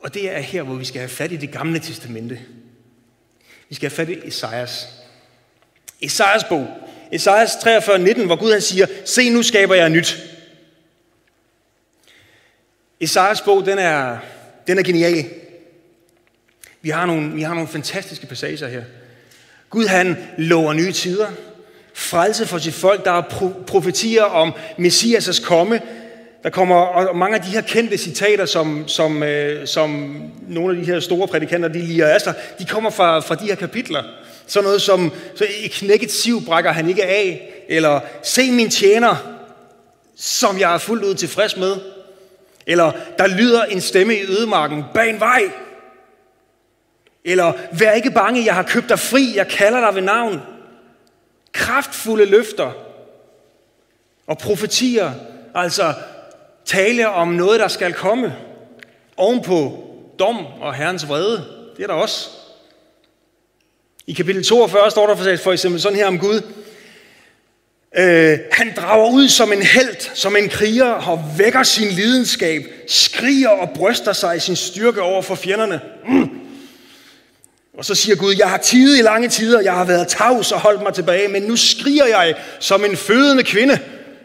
Og 0.00 0.14
det 0.14 0.30
er 0.30 0.40
her, 0.40 0.62
hvor 0.62 0.74
vi 0.74 0.84
skal 0.84 1.00
have 1.00 1.08
fat 1.08 1.32
i 1.32 1.36
det 1.36 1.52
gamle 1.52 1.78
testamente. 1.78 2.40
Vi 3.68 3.74
skal 3.74 3.90
have 3.90 3.96
fat 3.96 4.08
i 4.08 4.28
Esajas. 4.28 4.88
Esajas 6.00 6.44
bog, 6.44 6.66
Esajas 7.12 7.50
43:19, 7.50 8.26
hvor 8.26 8.36
Gud 8.36 8.52
han 8.52 8.60
siger, 8.60 8.86
se 9.04 9.30
nu 9.30 9.42
skaber 9.42 9.74
jeg 9.74 9.90
nyt. 9.90 10.18
Esajas 13.00 13.40
bog, 13.40 13.66
den 13.66 13.78
er, 13.78 14.18
den 14.66 14.78
er 14.78 14.82
genial. 14.82 15.24
Vi 16.82 16.90
har, 16.90 17.06
nogle, 17.06 17.32
vi 17.32 17.42
har 17.42 17.54
nogle 17.54 17.68
fantastiske 17.68 18.26
passager 18.26 18.68
her. 18.68 18.82
Gud 19.70 19.86
han 19.86 20.16
lover 20.38 20.72
nye 20.72 20.92
tider, 20.92 21.30
frelse 21.94 22.46
for 22.46 22.58
sit 22.58 22.74
folk, 22.74 23.04
der 23.04 23.10
er 23.10 23.22
profetier 23.66 24.22
om 24.22 24.52
Messias' 24.78 25.44
komme, 25.44 25.80
der 26.44 26.50
kommer 26.50 26.76
og 26.76 27.16
mange 27.16 27.36
af 27.36 27.42
de 27.42 27.48
her 27.48 27.60
kendte 27.60 27.98
citater, 27.98 28.46
som, 28.46 28.88
som, 28.88 29.22
øh, 29.22 29.66
som 29.66 30.20
nogle 30.48 30.78
af 30.78 30.84
de 30.84 30.92
her 30.92 31.00
store 31.00 31.28
prædikanter, 31.28 31.68
de 31.68 31.78
lige 31.78 32.06
af 32.06 32.20
sig, 32.20 32.34
de 32.58 32.64
kommer 32.64 32.90
fra, 32.90 33.20
fra 33.20 33.34
de 33.34 33.44
her 33.44 33.54
kapitler. 33.54 34.02
Sådan 34.46 34.64
noget 34.64 34.82
som, 34.82 35.12
så 35.34 35.44
i 35.64 35.66
knækket 35.66 36.10
siv 36.10 36.44
brækker 36.44 36.72
han 36.72 36.88
ikke 36.88 37.04
af, 37.04 37.50
eller 37.68 38.00
se 38.22 38.50
min 38.50 38.70
tjener, 38.70 39.16
som 40.16 40.60
jeg 40.60 40.74
er 40.74 40.78
fuldt 40.78 41.04
ud 41.04 41.14
tilfreds 41.14 41.56
med. 41.56 41.76
Eller 42.66 42.92
der 43.18 43.26
lyder 43.26 43.64
en 43.64 43.80
stemme 43.80 44.14
i 44.14 44.22
ødemarken, 44.22 44.84
bag 44.94 45.10
en 45.10 45.20
vej. 45.20 45.42
Eller 47.24 47.52
vær 47.72 47.92
ikke 47.92 48.10
bange, 48.10 48.44
jeg 48.44 48.54
har 48.54 48.62
købt 48.62 48.88
dig 48.88 48.98
fri, 48.98 49.32
jeg 49.36 49.48
kalder 49.48 49.80
dig 49.80 49.94
ved 49.94 50.02
navn. 50.02 50.42
Kraftfulde 51.52 52.24
løfter 52.24 52.72
og 54.26 54.38
profetier, 54.38 55.12
altså 55.54 55.94
tale 56.64 57.08
om 57.08 57.28
noget, 57.28 57.60
der 57.60 57.68
skal 57.68 57.92
komme. 57.92 58.34
Ovenpå 59.16 59.84
dom 60.18 60.46
og 60.46 60.74
Herrens 60.74 61.08
vrede, 61.08 61.44
det 61.76 61.82
er 61.82 61.86
der 61.86 61.94
også. 61.94 62.28
I 64.06 64.12
kapitel 64.12 64.44
42 64.44 64.90
står 64.90 65.06
der 65.06 65.36
for 65.36 65.52
eksempel 65.52 65.80
sådan 65.80 65.98
her 65.98 66.06
om 66.06 66.18
Gud. 66.18 66.40
Øh, 67.96 68.38
han 68.52 68.72
drager 68.76 69.10
ud 69.10 69.28
som 69.28 69.52
en 69.52 69.62
held, 69.62 70.14
som 70.14 70.36
en 70.36 70.48
kriger, 70.48 70.90
og 70.90 71.24
vækker 71.38 71.62
sin 71.62 71.88
lidenskab, 71.88 72.62
skriger 72.88 73.48
og 73.48 73.70
bryster 73.74 74.12
sig 74.12 74.36
i 74.36 74.40
sin 74.40 74.56
styrke 74.56 75.02
over 75.02 75.22
for 75.22 75.34
fjenderne. 75.34 75.80
Mm. 76.08 76.30
Og 77.78 77.84
så 77.84 77.94
siger 77.94 78.16
Gud, 78.16 78.34
jeg 78.38 78.50
har 78.50 78.56
tidet 78.56 78.98
i 78.98 79.02
lange 79.02 79.28
tider, 79.28 79.60
jeg 79.60 79.72
har 79.72 79.84
været 79.84 80.08
tavs 80.08 80.52
og 80.52 80.60
holdt 80.60 80.82
mig 80.82 80.94
tilbage, 80.94 81.28
men 81.28 81.42
nu 81.42 81.56
skriger 81.56 82.06
jeg 82.06 82.34
som 82.60 82.84
en 82.84 82.96
fødende 82.96 83.42
kvinde. 83.42 83.78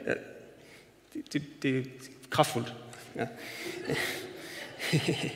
Ja, 0.08 0.14
det, 1.14 1.34
det, 1.34 1.44
det 1.64 1.86
kraftfuldt. 2.30 2.74
Ja. 3.16 3.26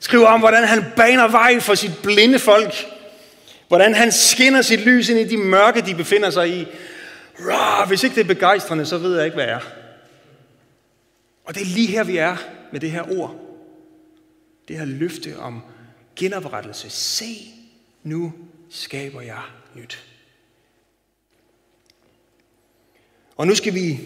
Skriver 0.00 0.26
om, 0.26 0.40
hvordan 0.40 0.64
han 0.64 0.84
baner 0.96 1.28
vej 1.28 1.60
for 1.60 1.74
sit 1.74 1.92
blinde 2.02 2.38
folk. 2.38 2.74
Hvordan 3.68 3.94
han 3.94 4.12
skinner 4.12 4.62
sit 4.62 4.80
lys 4.80 5.08
ind 5.08 5.18
i 5.18 5.24
de 5.24 5.36
mørke, 5.36 5.80
de 5.80 5.94
befinder 5.94 6.30
sig 6.30 6.48
i. 6.48 6.66
Rah, 7.40 7.88
hvis 7.88 8.04
ikke 8.04 8.14
det 8.14 8.20
er 8.20 8.34
begejstrende, 8.34 8.86
så 8.86 8.98
ved 8.98 9.16
jeg 9.16 9.24
ikke, 9.24 9.34
hvad 9.34 9.44
jeg 9.44 9.54
er. 9.54 9.60
Og 11.44 11.54
det 11.54 11.62
er 11.62 11.66
lige 11.66 11.86
her, 11.86 12.04
vi 12.04 12.16
er 12.16 12.36
med 12.72 12.80
det 12.80 12.90
her 12.90 13.18
ord. 13.18 13.34
Det 14.68 14.78
her 14.78 14.84
løfte 14.84 15.38
om 15.38 15.62
genoprettelse. 16.16 16.90
Se, 16.90 17.36
nu 18.02 18.32
skaber 18.70 19.20
jeg 19.20 19.42
nyt. 19.74 20.04
Og 23.36 23.46
nu 23.46 23.54
skal 23.54 23.74
vi 23.74 24.00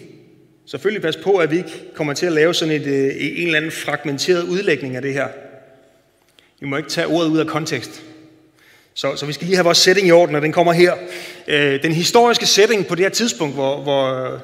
selvfølgelig 0.65 1.01
pas 1.01 1.17
på, 1.17 1.37
at 1.37 1.51
vi 1.51 1.57
ikke 1.57 1.83
kommer 1.93 2.13
til 2.13 2.25
at 2.25 2.31
lave 2.31 2.53
sådan 2.53 2.73
et, 2.73 2.87
øh, 2.87 3.11
en 3.19 3.45
eller 3.45 3.57
anden 3.57 3.71
fragmenteret 3.71 4.43
udlægning 4.43 4.95
af 4.95 5.01
det 5.01 5.13
her. 5.13 5.27
Vi 6.59 6.67
må 6.67 6.77
ikke 6.77 6.89
tage 6.89 7.07
ordet 7.07 7.29
ud 7.29 7.37
af 7.37 7.47
kontekst. 7.47 8.03
Så, 8.93 9.15
så 9.15 9.25
vi 9.25 9.33
skal 9.33 9.45
lige 9.45 9.55
have 9.55 9.65
vores 9.65 9.77
setting 9.77 10.07
i 10.07 10.11
orden, 10.11 10.35
og 10.35 10.41
den 10.41 10.51
kommer 10.51 10.73
her. 10.73 10.93
Øh, 11.47 11.83
den 11.83 11.91
historiske 11.91 12.45
setting 12.45 12.87
på 12.87 12.95
det 12.95 13.05
her 13.05 13.09
tidspunkt, 13.09 13.55
hvor, 13.55 13.81
hvor 13.81 14.33
øh, 14.33 14.39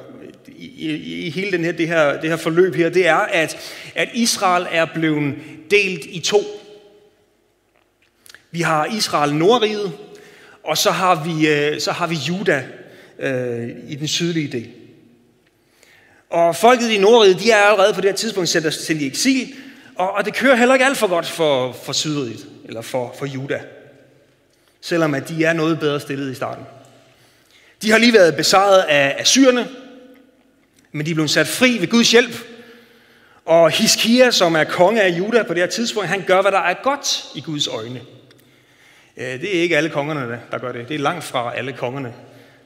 i, 0.58 1.26
i 1.26 1.30
hele 1.30 1.52
den 1.52 1.64
her, 1.64 1.72
det, 1.72 1.88
her, 1.88 2.22
det 2.22 2.30
her 2.30 2.38
forløb 2.38 2.76
her, 2.76 2.90
det 2.90 3.08
er, 3.08 3.16
at, 3.16 3.58
at 3.96 4.10
Israel 4.14 4.68
er 4.72 4.86
blevet 4.94 5.36
delt 5.72 6.06
i 6.06 6.20
to. 6.20 6.44
Vi 8.52 8.62
har 8.62 8.86
Israel 8.86 9.34
Nordriget, 9.34 9.92
og 10.64 10.78
så 10.78 10.92
har 10.92 11.24
vi, 11.24 11.48
øh, 11.50 11.80
så 11.80 11.92
har 11.92 12.08
vi 12.08 12.16
Juda 12.16 12.64
øh, 13.20 13.70
i 13.88 13.96
den 13.96 14.08
sydlige 14.08 14.48
del. 14.48 14.68
Og 16.30 16.56
folket 16.56 16.90
i 16.90 16.98
Nordriget, 16.98 17.40
de 17.40 17.52
er 17.52 17.58
allerede 17.58 17.94
på 17.94 18.02
det 18.02 18.10
her 18.10 18.16
tidspunkt 18.16 18.50
sendt 18.50 18.74
til 18.74 19.02
i 19.02 19.08
eksil, 19.08 19.54
og, 19.96 20.12
og 20.12 20.26
det 20.26 20.34
kører 20.34 20.56
heller 20.56 20.76
ikke 20.76 20.86
alt 20.86 20.98
for 20.98 21.08
godt 21.08 21.28
for, 21.28 21.72
for 21.72 21.94
Sydriget, 21.94 22.48
eller 22.66 22.82
for, 22.82 23.16
for 23.20 23.26
Juda 23.26 23.60
selvom 24.88 25.14
at 25.14 25.30
de 25.30 25.46
er 25.46 25.54
noget 25.54 25.80
bedre 25.80 26.00
stillet 26.00 26.32
i 26.32 26.36
starten. 26.36 26.66
De 27.82 27.92
har 27.92 27.98
lige 27.98 28.14
været 28.14 28.36
besejret 28.36 28.82
af 28.82 29.16
Assyrerne, 29.20 29.68
men 30.92 31.06
de 31.06 31.12
er 31.12 31.16
blevet 31.16 31.30
sat 31.30 31.48
fri 31.48 31.78
ved 31.80 31.88
Guds 31.88 32.12
hjælp. 32.12 32.36
Og 33.46 33.70
Hiskia, 33.70 34.32
som 34.32 34.56
er 34.56 34.64
konge 34.64 35.02
af 35.02 35.10
Juda 35.10 35.44
på 35.44 35.54
det 35.54 35.62
her 35.62 35.70
tidspunkt, 35.70 36.10
han 36.10 36.24
gør, 36.28 36.42
hvad 36.42 36.52
der 36.52 36.60
er 36.60 36.74
godt 36.84 37.26
i 37.36 37.42
Guds 37.42 37.68
øjne. 37.68 38.02
Øh, 39.18 39.42
det 39.42 39.58
er 39.58 39.62
ikke 39.62 39.78
alle 39.78 39.90
kongerne, 39.90 40.40
der 40.52 40.58
gør 40.58 40.72
det. 40.72 40.90
Det 40.90 40.96
er 40.96 41.00
langt 41.00 41.24
fra 41.24 41.56
alle 41.56 41.74
kongerne, 41.74 42.14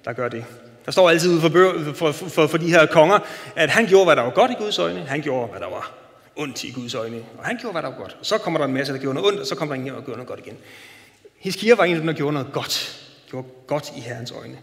der 0.06 0.13
gør 0.13 0.30
det. 0.30 0.46
Der 0.86 0.92
står 0.92 1.10
altid 1.10 1.30
ude 1.30 1.42
for, 1.42 1.94
for, 1.94 2.12
for, 2.12 2.48
for 2.48 2.58
de 2.58 2.72
her 2.72 2.86
konger, 2.86 3.20
at 3.56 3.70
han 3.70 3.88
gjorde, 3.88 4.06
hvad 4.06 4.16
der 4.16 4.22
var 4.22 4.30
godt 4.30 4.52
i 4.52 4.54
Guds 4.54 4.80
øjne. 4.80 5.06
Han 5.08 5.22
gjorde, 5.22 5.48
hvad 5.48 5.60
der 5.60 5.70
var 5.70 5.92
ondt 6.36 6.64
i 6.64 6.72
Guds 6.72 6.94
øjne. 6.94 7.18
Og 7.38 7.46
han 7.46 7.58
gjorde, 7.58 7.72
hvad 7.72 7.82
der 7.82 7.90
var 7.90 7.98
godt. 7.98 8.18
Og 8.20 8.26
så 8.26 8.38
kommer 8.38 8.58
der 8.58 8.66
en 8.66 8.74
masse, 8.74 8.94
der 8.94 9.00
gjorde 9.00 9.16
noget 9.16 9.28
ondt, 9.28 9.40
og 9.40 9.48
så 9.48 9.56
kommer 9.56 9.76
der 9.76 9.80
ingen, 9.80 9.96
der 9.96 10.02
gjorde 10.02 10.18
noget 10.18 10.28
godt 10.28 10.40
igen. 10.40 10.58
Hiskia 11.40 11.76
var 11.76 11.84
en 11.84 11.92
af 11.92 11.98
dem, 11.98 12.08
der 12.08 12.14
gjorde 12.14 12.34
noget 12.34 12.54
godt. 12.54 13.06
Gjorde 13.30 13.48
godt 13.68 13.92
i 13.98 14.00
Herrens 14.00 14.32
øjne. 14.32 14.58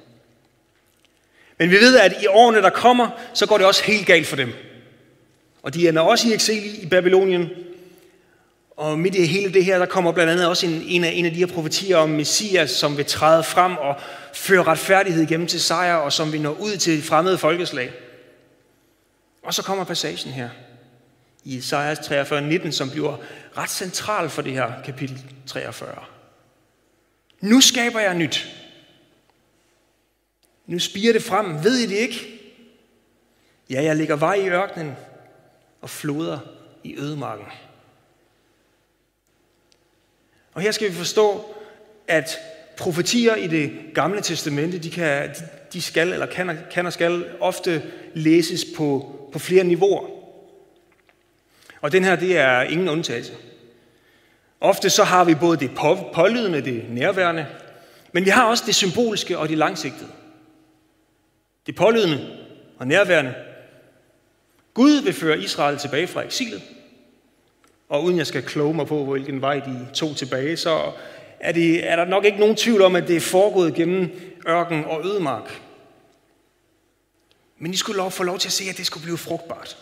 Men 1.58 1.70
vi 1.70 1.76
ved, 1.76 1.98
at 1.98 2.14
i 2.22 2.26
årene, 2.26 2.62
der 2.62 2.70
kommer, 2.70 3.08
så 3.34 3.46
går 3.46 3.58
det 3.58 3.66
også 3.66 3.84
helt 3.84 4.06
galt 4.06 4.26
for 4.26 4.36
dem. 4.36 4.52
Og 5.62 5.74
de 5.74 5.88
ender 5.88 6.02
også 6.02 6.28
i 6.28 6.34
eksil 6.34 6.84
i 6.84 6.86
Babylonien. 6.86 7.48
Og 8.76 8.98
midt 8.98 9.14
i 9.14 9.26
hele 9.26 9.54
det 9.54 9.64
her, 9.64 9.78
der 9.78 9.86
kommer 9.86 10.12
blandt 10.12 10.32
andet 10.32 10.48
også 10.48 10.66
en, 10.66 10.82
en, 10.86 11.04
af, 11.04 11.12
en 11.14 11.26
af 11.26 11.32
de 11.32 11.38
her 11.38 11.46
profetier 11.46 11.96
om 11.96 12.08
Messias, 12.08 12.70
som 12.70 12.96
vil 12.96 13.04
træde 13.04 13.42
frem 13.42 13.76
og 13.76 13.94
fører 14.38 14.68
retfærdighed 14.68 15.22
igennem 15.22 15.46
til 15.46 15.60
sejr, 15.60 15.94
og 15.94 16.12
som 16.12 16.32
vi 16.32 16.38
når 16.38 16.50
ud 16.50 16.76
til 16.76 17.02
fremmede 17.02 17.38
folkeslag. 17.38 17.92
Og 19.42 19.54
så 19.54 19.62
kommer 19.62 19.84
passagen 19.84 20.32
her 20.32 20.50
i 21.44 21.56
Isaias 21.56 21.98
43, 21.98 22.42
19, 22.42 22.72
som 22.72 22.90
bliver 22.90 23.16
ret 23.56 23.70
central 23.70 24.30
for 24.30 24.42
det 24.42 24.52
her 24.52 24.82
kapitel 24.84 25.22
43. 25.46 26.04
Nu 27.40 27.60
skaber 27.60 28.00
jeg 28.00 28.14
nyt. 28.14 28.46
Nu 30.66 30.78
spiger 30.78 31.12
det 31.12 31.22
frem. 31.22 31.64
Ved 31.64 31.76
I 31.76 31.86
det 31.86 31.96
ikke? 31.96 32.40
Ja, 33.70 33.82
jeg 33.82 33.96
lægger 33.96 34.16
vej 34.16 34.34
i 34.34 34.48
ørkenen 34.48 34.96
og 35.80 35.90
floder 35.90 36.38
i 36.84 36.96
ødemarken. 36.98 37.46
Og 40.54 40.62
her 40.62 40.70
skal 40.70 40.90
vi 40.90 40.94
forstå, 40.94 41.54
at 42.08 42.38
profetier 42.78 43.34
i 43.34 43.46
det 43.46 43.72
gamle 43.94 44.20
testamente, 44.20 44.78
de, 44.78 44.90
kan, 44.90 45.34
de 45.72 45.82
skal, 45.82 46.12
eller 46.12 46.26
kan, 46.26 46.58
kan 46.70 46.86
og 46.86 46.92
skal 46.92 47.24
ofte 47.40 47.82
læses 48.14 48.66
på, 48.76 49.14
på 49.32 49.38
flere 49.38 49.64
niveauer. 49.64 50.06
Og 51.80 51.92
den 51.92 52.04
her, 52.04 52.16
det 52.16 52.38
er 52.38 52.62
ingen 52.62 52.88
undtagelse. 52.88 53.32
Ofte 54.60 54.90
så 54.90 55.04
har 55.04 55.24
vi 55.24 55.34
både 55.34 55.58
det 55.58 55.70
pålydende, 56.14 56.60
det 56.60 56.84
nærværende, 56.90 57.46
men 58.12 58.24
vi 58.24 58.30
har 58.30 58.44
også 58.44 58.64
det 58.66 58.74
symboliske 58.74 59.38
og 59.38 59.48
det 59.48 59.58
langsigtede. 59.58 60.10
Det 61.66 61.74
pålydende 61.74 62.26
og 62.78 62.86
nærværende. 62.86 63.34
Gud 64.74 65.02
vil 65.02 65.12
føre 65.12 65.38
Israel 65.38 65.78
tilbage 65.78 66.06
fra 66.06 66.22
eksilet, 66.22 66.62
og 67.88 68.04
uden 68.04 68.18
jeg 68.18 68.26
skal 68.26 68.42
kloge 68.42 68.74
mig 68.74 68.86
på, 68.86 69.04
hvilken 69.04 69.40
vej 69.40 69.60
de 69.60 69.86
tog 69.94 70.16
tilbage, 70.16 70.56
så 70.56 70.92
er, 71.40 71.52
det, 71.52 71.88
er 71.90 71.96
der 71.96 72.04
nok 72.04 72.24
ikke 72.24 72.38
nogen 72.38 72.56
tvivl 72.56 72.82
om, 72.82 72.96
at 72.96 73.08
det 73.08 73.16
er 73.16 73.20
foregået 73.20 73.74
gennem 73.74 74.10
ørken 74.48 74.84
og 74.84 75.04
ødemark. 75.04 75.60
Men 77.58 77.72
de 77.72 77.78
skulle 77.78 77.96
lov, 77.96 78.10
få 78.10 78.22
lov 78.22 78.38
til 78.38 78.48
at 78.48 78.52
se, 78.52 78.64
at 78.70 78.76
det 78.76 78.86
skulle 78.86 79.02
blive 79.04 79.18
frugtbart. 79.18 79.76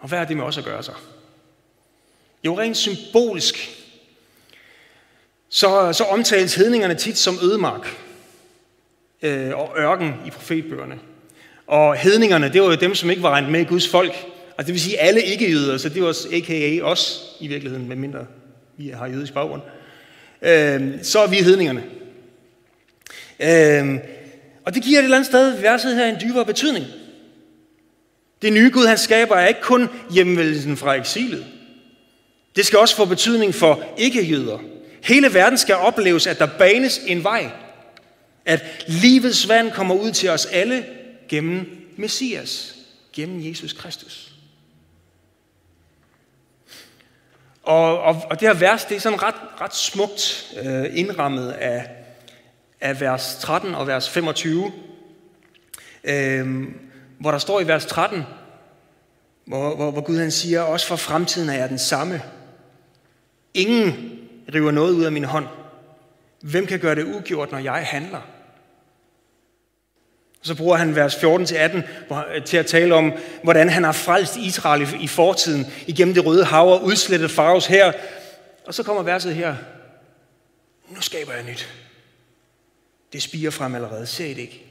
Og 0.00 0.08
hvad 0.08 0.18
er 0.18 0.24
det 0.24 0.36
med 0.36 0.44
os 0.44 0.58
at 0.58 0.64
gøre 0.64 0.82
så? 0.82 0.92
Jo, 2.44 2.58
rent 2.58 2.76
symbolisk, 2.76 3.84
så, 5.48 5.92
så 5.92 6.04
omtales 6.04 6.54
hedningerne 6.54 6.94
tit 6.94 7.18
som 7.18 7.38
ødemark 7.42 7.96
øh, 9.22 9.58
og 9.58 9.74
ørken 9.78 10.14
i 10.26 10.30
profetbøgerne. 10.30 10.98
Og 11.66 11.96
hedningerne, 11.96 12.52
det 12.52 12.62
var 12.62 12.68
jo 12.68 12.74
dem, 12.74 12.94
som 12.94 13.10
ikke 13.10 13.22
var 13.22 13.30
regnet 13.30 13.50
med 13.50 13.60
i 13.60 13.64
Guds 13.64 13.88
folk. 13.88 14.12
Altså 14.58 14.66
det 14.66 14.72
vil 14.72 14.80
sige 14.80 15.00
alle 15.00 15.22
ikke-jøder, 15.22 15.78
så 15.78 15.88
det 15.88 16.02
var 16.02 16.08
a.k.a. 16.32 16.82
os 16.82 17.36
i 17.40 17.46
virkeligheden, 17.46 17.88
med 17.88 17.96
mindre 17.96 18.26
vi 18.78 18.88
har 18.88 19.06
jødisk 19.06 19.34
baggrund. 19.34 19.62
Øh, 20.42 21.04
så 21.04 21.18
er 21.18 21.26
vi 21.26 21.36
hedningerne. 21.36 21.84
Øh, 23.40 24.00
og 24.64 24.74
det 24.74 24.82
giver 24.82 24.98
et 24.98 25.04
eller 25.04 25.16
andet 25.16 25.26
sted 25.26 25.60
verset 25.60 25.96
her 25.96 26.06
en 26.06 26.20
dybere 26.20 26.44
betydning. 26.44 26.86
Det 28.42 28.52
nye 28.52 28.70
Gud, 28.70 28.86
han 28.86 28.98
skaber, 28.98 29.36
er 29.36 29.46
ikke 29.46 29.60
kun 29.60 29.88
hjemvendelsen 30.10 30.76
fra 30.76 30.94
eksilet. 30.94 31.46
Det 32.56 32.66
skal 32.66 32.78
også 32.78 32.96
få 32.96 33.04
betydning 33.04 33.54
for 33.54 33.84
ikke-jøder. 33.96 34.58
Hele 35.04 35.34
verden 35.34 35.58
skal 35.58 35.74
opleves, 35.74 36.26
at 36.26 36.38
der 36.38 36.48
banes 36.58 37.00
en 37.06 37.24
vej. 37.24 37.50
At 38.44 38.84
livets 38.88 39.48
vand 39.48 39.70
kommer 39.70 39.94
ud 39.94 40.10
til 40.10 40.28
os 40.28 40.46
alle 40.46 40.84
gennem 41.28 41.86
Messias, 41.96 42.74
gennem 43.12 43.50
Jesus 43.50 43.72
Kristus. 43.72 44.27
Og, 47.68 48.00
og, 48.00 48.22
og 48.30 48.40
det 48.40 48.48
her 48.48 48.54
vers, 48.54 48.84
det 48.84 48.96
er 48.96 49.00
sådan 49.00 49.22
ret, 49.22 49.34
ret 49.60 49.74
smukt 49.74 50.52
øh, 50.64 50.86
indrammet 50.98 51.50
af, 51.50 51.90
af 52.80 53.00
vers 53.00 53.38
13 53.40 53.74
og 53.74 53.86
vers 53.86 54.10
25, 54.10 54.72
øh, 56.04 56.66
hvor 57.20 57.30
der 57.30 57.38
står 57.38 57.60
i 57.60 57.66
vers 57.66 57.86
13, 57.86 58.22
hvor, 59.44 59.76
hvor, 59.76 59.90
hvor 59.90 60.00
Gud 60.00 60.18
han 60.18 60.30
siger, 60.30 60.60
også 60.60 60.86
for 60.86 60.96
fremtiden 60.96 61.48
er 61.48 61.54
jeg 61.54 61.68
den 61.68 61.78
samme. 61.78 62.22
Ingen 63.54 64.18
river 64.54 64.70
noget 64.70 64.92
ud 64.92 65.04
af 65.04 65.12
min 65.12 65.24
hånd. 65.24 65.46
Hvem 66.40 66.66
kan 66.66 66.78
gøre 66.78 66.94
det 66.94 67.04
ugjort, 67.04 67.52
når 67.52 67.58
jeg 67.58 67.86
handler? 67.86 68.20
Så 70.48 70.54
bruger 70.54 70.76
han 70.76 70.96
vers 70.96 71.14
14-18 71.14 72.42
til 72.44 72.56
at 72.56 72.66
tale 72.66 72.94
om, 72.94 73.12
hvordan 73.42 73.68
han 73.68 73.84
har 73.84 73.92
frelst 73.92 74.36
Israel 74.36 74.88
i 75.00 75.06
fortiden 75.06 75.66
igennem 75.86 76.14
det 76.14 76.26
røde 76.26 76.44
hav 76.44 76.72
og 76.72 76.84
udslettet 76.84 77.30
Faros 77.30 77.66
her. 77.66 77.92
Og 78.66 78.74
så 78.74 78.82
kommer 78.82 79.02
verset 79.02 79.34
her. 79.34 79.56
Nu 80.88 81.00
skaber 81.00 81.32
jeg 81.32 81.44
nyt. 81.44 81.68
Det 83.12 83.22
spiger 83.22 83.50
frem 83.50 83.74
allerede. 83.74 84.06
Ser 84.06 84.24
I 84.24 84.34
det 84.34 84.38
ikke? 84.38 84.64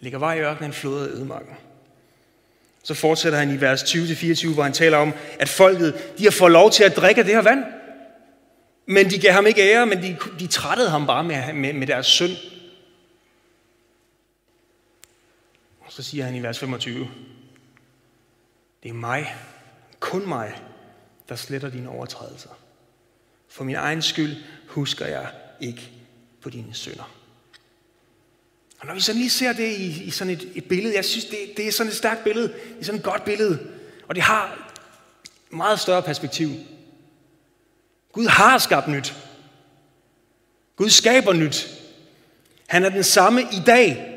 Ligger 0.00 0.18
vej 0.18 0.34
i 0.34 0.40
ørkenen, 0.40 0.72
floder 0.72 1.04
af 1.04 1.08
ødemarken. 1.08 1.56
Så 2.82 2.94
fortsætter 2.94 3.38
han 3.38 3.50
i 3.50 3.60
vers 3.60 3.82
20-24, 3.82 4.54
hvor 4.54 4.62
han 4.62 4.72
taler 4.72 4.96
om, 4.98 5.12
at 5.38 5.48
folket 5.48 6.18
de 6.18 6.24
har 6.24 6.30
fået 6.30 6.52
lov 6.52 6.70
til 6.70 6.84
at 6.84 6.96
drikke 6.96 7.22
det 7.22 7.34
her 7.34 7.42
vand. 7.42 7.64
Men 8.86 9.10
de 9.10 9.18
gav 9.18 9.32
ham 9.32 9.46
ikke 9.46 9.72
ære, 9.72 9.86
men 9.86 10.02
de, 10.02 10.16
de 10.38 10.46
trættede 10.46 10.90
ham 10.90 11.06
bare 11.06 11.24
med, 11.24 11.52
med, 11.52 11.72
med 11.72 11.86
deres 11.86 12.06
synd. 12.06 12.36
Og 15.80 15.81
så 15.92 16.02
siger 16.02 16.24
han 16.24 16.34
i 16.34 16.42
vers 16.42 16.58
25, 16.58 17.08
det 18.82 18.88
er 18.88 18.92
mig, 18.92 19.36
kun 20.00 20.28
mig, 20.28 20.62
der 21.28 21.36
sletter 21.36 21.70
dine 21.70 21.88
overtrædelser. 21.88 22.48
For 23.48 23.64
min 23.64 23.76
egen 23.76 24.02
skyld 24.02 24.36
husker 24.68 25.06
jeg 25.06 25.30
ikke 25.60 25.90
på 26.40 26.50
dine 26.50 26.74
synder. 26.74 27.14
Og 28.80 28.86
når 28.86 28.94
vi 28.94 29.00
så 29.00 29.12
lige 29.12 29.30
ser 29.30 29.52
det 29.52 29.76
i, 29.76 30.02
i 30.04 30.10
sådan 30.10 30.32
et, 30.32 30.52
et 30.54 30.64
billede, 30.64 30.94
jeg 30.94 31.04
synes, 31.04 31.24
det, 31.24 31.38
det 31.56 31.68
er 31.68 31.72
sådan 31.72 31.90
et 31.90 31.96
stærkt 31.96 32.24
billede, 32.24 32.48
det 32.48 32.80
er 32.80 32.84
sådan 32.84 32.98
et 32.98 33.04
godt 33.04 33.24
billede, 33.24 33.70
og 34.08 34.14
det 34.14 34.22
har 34.22 34.72
meget 35.50 35.80
større 35.80 36.02
perspektiv. 36.02 36.50
Gud 38.12 38.26
har 38.26 38.58
skabt 38.58 38.88
nyt. 38.88 39.14
Gud 40.76 40.90
skaber 40.90 41.32
nyt. 41.32 41.68
Han 42.66 42.84
er 42.84 42.88
den 42.88 43.04
samme 43.04 43.42
i 43.42 43.62
dag. 43.66 44.11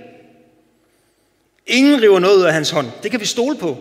Ingen 1.67 2.01
river 2.01 2.19
noget 2.19 2.37
ud 2.37 2.43
af 2.43 2.53
hans 2.53 2.69
hånd. 2.69 2.87
Det 3.03 3.11
kan 3.11 3.19
vi 3.19 3.25
stole 3.25 3.57
på. 3.57 3.77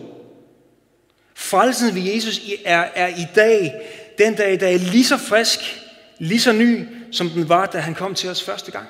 Frelsen 1.35 1.95
ved 1.95 2.01
Jesus 2.01 2.41
er, 2.65 2.79
er 2.79 3.07
i 3.07 3.27
dag, 3.35 3.73
den 4.17 4.35
dag, 4.35 4.59
der 4.59 4.67
er 4.67 4.77
lige 4.77 5.05
så 5.05 5.17
frisk, 5.17 5.59
lige 6.19 6.41
så 6.41 6.51
ny, 6.51 6.87
som 7.11 7.29
den 7.29 7.49
var, 7.49 7.65
da 7.65 7.79
han 7.79 7.95
kom 7.95 8.15
til 8.15 8.29
os 8.29 8.43
første 8.43 8.71
gang. 8.71 8.87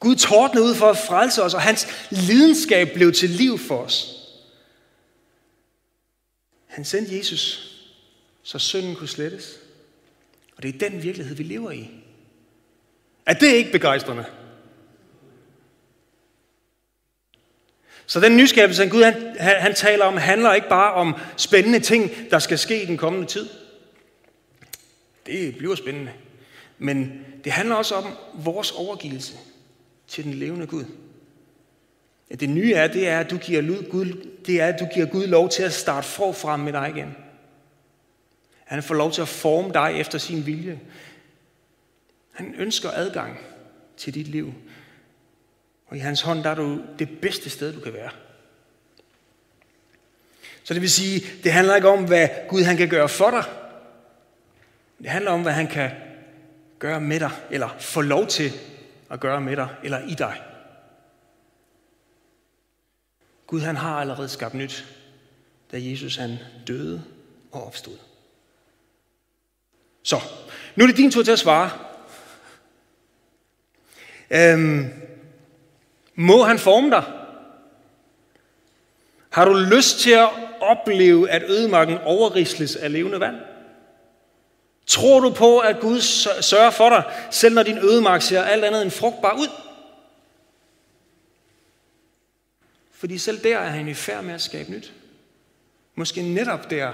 Gud 0.00 0.16
tordnede 0.16 0.64
ud 0.64 0.74
for 0.74 0.90
at 0.90 0.98
frelse 0.98 1.42
os, 1.42 1.54
og 1.54 1.62
hans 1.62 1.86
lidenskab 2.10 2.88
blev 2.94 3.12
til 3.12 3.30
liv 3.30 3.58
for 3.58 3.78
os. 3.78 4.14
Han 6.66 6.84
sendte 6.84 7.16
Jesus, 7.16 7.74
så 8.42 8.58
synden 8.58 8.96
kunne 8.96 9.08
slettes. 9.08 9.56
Og 10.56 10.62
det 10.62 10.74
er 10.74 10.88
den 10.88 11.02
virkelighed, 11.02 11.36
vi 11.36 11.42
lever 11.42 11.70
i. 11.70 11.90
Er 13.26 13.34
det 13.34 13.52
ikke 13.52 13.72
begejstrende? 13.72 14.24
Så 18.08 18.20
den 18.20 18.36
nyskabelse, 18.36 18.88
Gud 18.88 19.02
han, 19.02 19.36
han 19.38 19.74
taler 19.74 20.04
om, 20.04 20.16
handler 20.16 20.54
ikke 20.54 20.68
bare 20.68 20.92
om 20.94 21.14
spændende 21.36 21.80
ting, 21.80 22.10
der 22.30 22.38
skal 22.38 22.58
ske 22.58 22.82
i 22.82 22.86
den 22.86 22.96
kommende 22.96 23.26
tid. 23.26 23.48
Det 25.26 25.56
bliver 25.56 25.74
spændende. 25.74 26.12
Men 26.78 27.24
det 27.44 27.52
handler 27.52 27.74
også 27.74 27.94
om 27.94 28.04
vores 28.34 28.70
overgivelse 28.70 29.32
til 30.06 30.24
den 30.24 30.34
levende 30.34 30.66
Gud. 30.66 30.84
Ja, 32.30 32.34
det 32.34 32.48
nye 32.50 32.72
er, 32.72 32.86
det 32.86 33.08
er, 33.08 33.20
at 33.20 33.30
du 33.30 33.36
giver 33.36 33.82
Gud, 33.90 34.26
det 34.46 34.60
er, 34.60 34.66
at 34.66 34.80
du 34.80 34.86
giver 34.94 35.06
Gud 35.06 35.26
lov 35.26 35.48
til 35.48 35.62
at 35.62 35.72
starte 35.72 36.06
forfra 36.06 36.56
med 36.56 36.72
dig 36.72 36.92
igen. 36.96 37.16
Han 38.64 38.82
får 38.82 38.94
lov 38.94 39.12
til 39.12 39.22
at 39.22 39.28
forme 39.28 39.72
dig 39.72 39.92
efter 40.00 40.18
sin 40.18 40.46
vilje. 40.46 40.80
Han 42.32 42.54
ønsker 42.58 42.90
adgang 42.90 43.38
til 43.96 44.14
dit 44.14 44.28
liv. 44.28 44.54
Og 45.88 45.96
i 45.96 46.00
hans 46.00 46.20
hånd, 46.20 46.44
der 46.44 46.50
er 46.50 46.54
du 46.54 46.82
det 46.98 47.20
bedste 47.20 47.50
sted, 47.50 47.72
du 47.72 47.80
kan 47.80 47.92
være. 47.92 48.10
Så 50.64 50.74
det 50.74 50.82
vil 50.82 50.90
sige, 50.90 51.26
det 51.42 51.52
handler 51.52 51.76
ikke 51.76 51.88
om, 51.88 52.04
hvad 52.04 52.28
Gud 52.48 52.62
han 52.62 52.76
kan 52.76 52.88
gøre 52.88 53.08
for 53.08 53.30
dig. 53.30 53.44
Det 54.98 55.10
handler 55.10 55.30
om, 55.30 55.42
hvad 55.42 55.52
han 55.52 55.66
kan 55.66 55.90
gøre 56.78 57.00
med 57.00 57.20
dig, 57.20 57.30
eller 57.50 57.68
få 57.78 58.00
lov 58.00 58.26
til 58.26 58.52
at 59.10 59.20
gøre 59.20 59.40
med 59.40 59.56
dig, 59.56 59.68
eller 59.82 60.06
i 60.06 60.14
dig. 60.14 60.42
Gud 63.46 63.60
han 63.60 63.76
har 63.76 64.00
allerede 64.00 64.28
skabt 64.28 64.54
nyt, 64.54 64.86
da 65.72 65.76
Jesus 65.80 66.16
han 66.16 66.36
døde 66.66 67.04
og 67.52 67.66
opstod. 67.66 67.96
Så, 70.02 70.20
nu 70.76 70.84
er 70.84 70.88
det 70.88 70.96
din 70.96 71.10
tur 71.10 71.22
til 71.22 71.32
at 71.32 71.38
svare. 71.38 71.70
Øhm, 74.30 74.90
må 76.18 76.42
han 76.42 76.58
forme 76.58 76.90
dig? 76.90 77.04
Har 79.30 79.44
du 79.44 79.54
lyst 79.54 79.98
til 79.98 80.10
at 80.10 80.28
opleve, 80.60 81.30
at 81.30 81.42
ødemarken 81.42 81.98
overrisles 81.98 82.76
af 82.76 82.92
levende 82.92 83.20
vand? 83.20 83.36
Tror 84.86 85.20
du 85.20 85.30
på, 85.34 85.58
at 85.58 85.80
Gud 85.80 86.00
sørger 86.40 86.70
for 86.70 86.88
dig, 86.88 87.02
selv 87.30 87.54
når 87.54 87.62
din 87.62 87.78
ødemark 87.78 88.22
ser 88.22 88.42
alt 88.42 88.64
andet 88.64 88.82
end 88.82 88.90
frugtbar 88.90 89.32
ud? 89.38 89.48
Fordi 92.92 93.18
selv 93.18 93.44
der 93.44 93.58
er 93.58 93.68
han 93.68 93.88
i 93.88 93.94
færd 93.94 94.24
med 94.24 94.34
at 94.34 94.42
skabe 94.42 94.70
nyt. 94.70 94.92
Måske 95.94 96.22
netop 96.22 96.70
der 96.70 96.92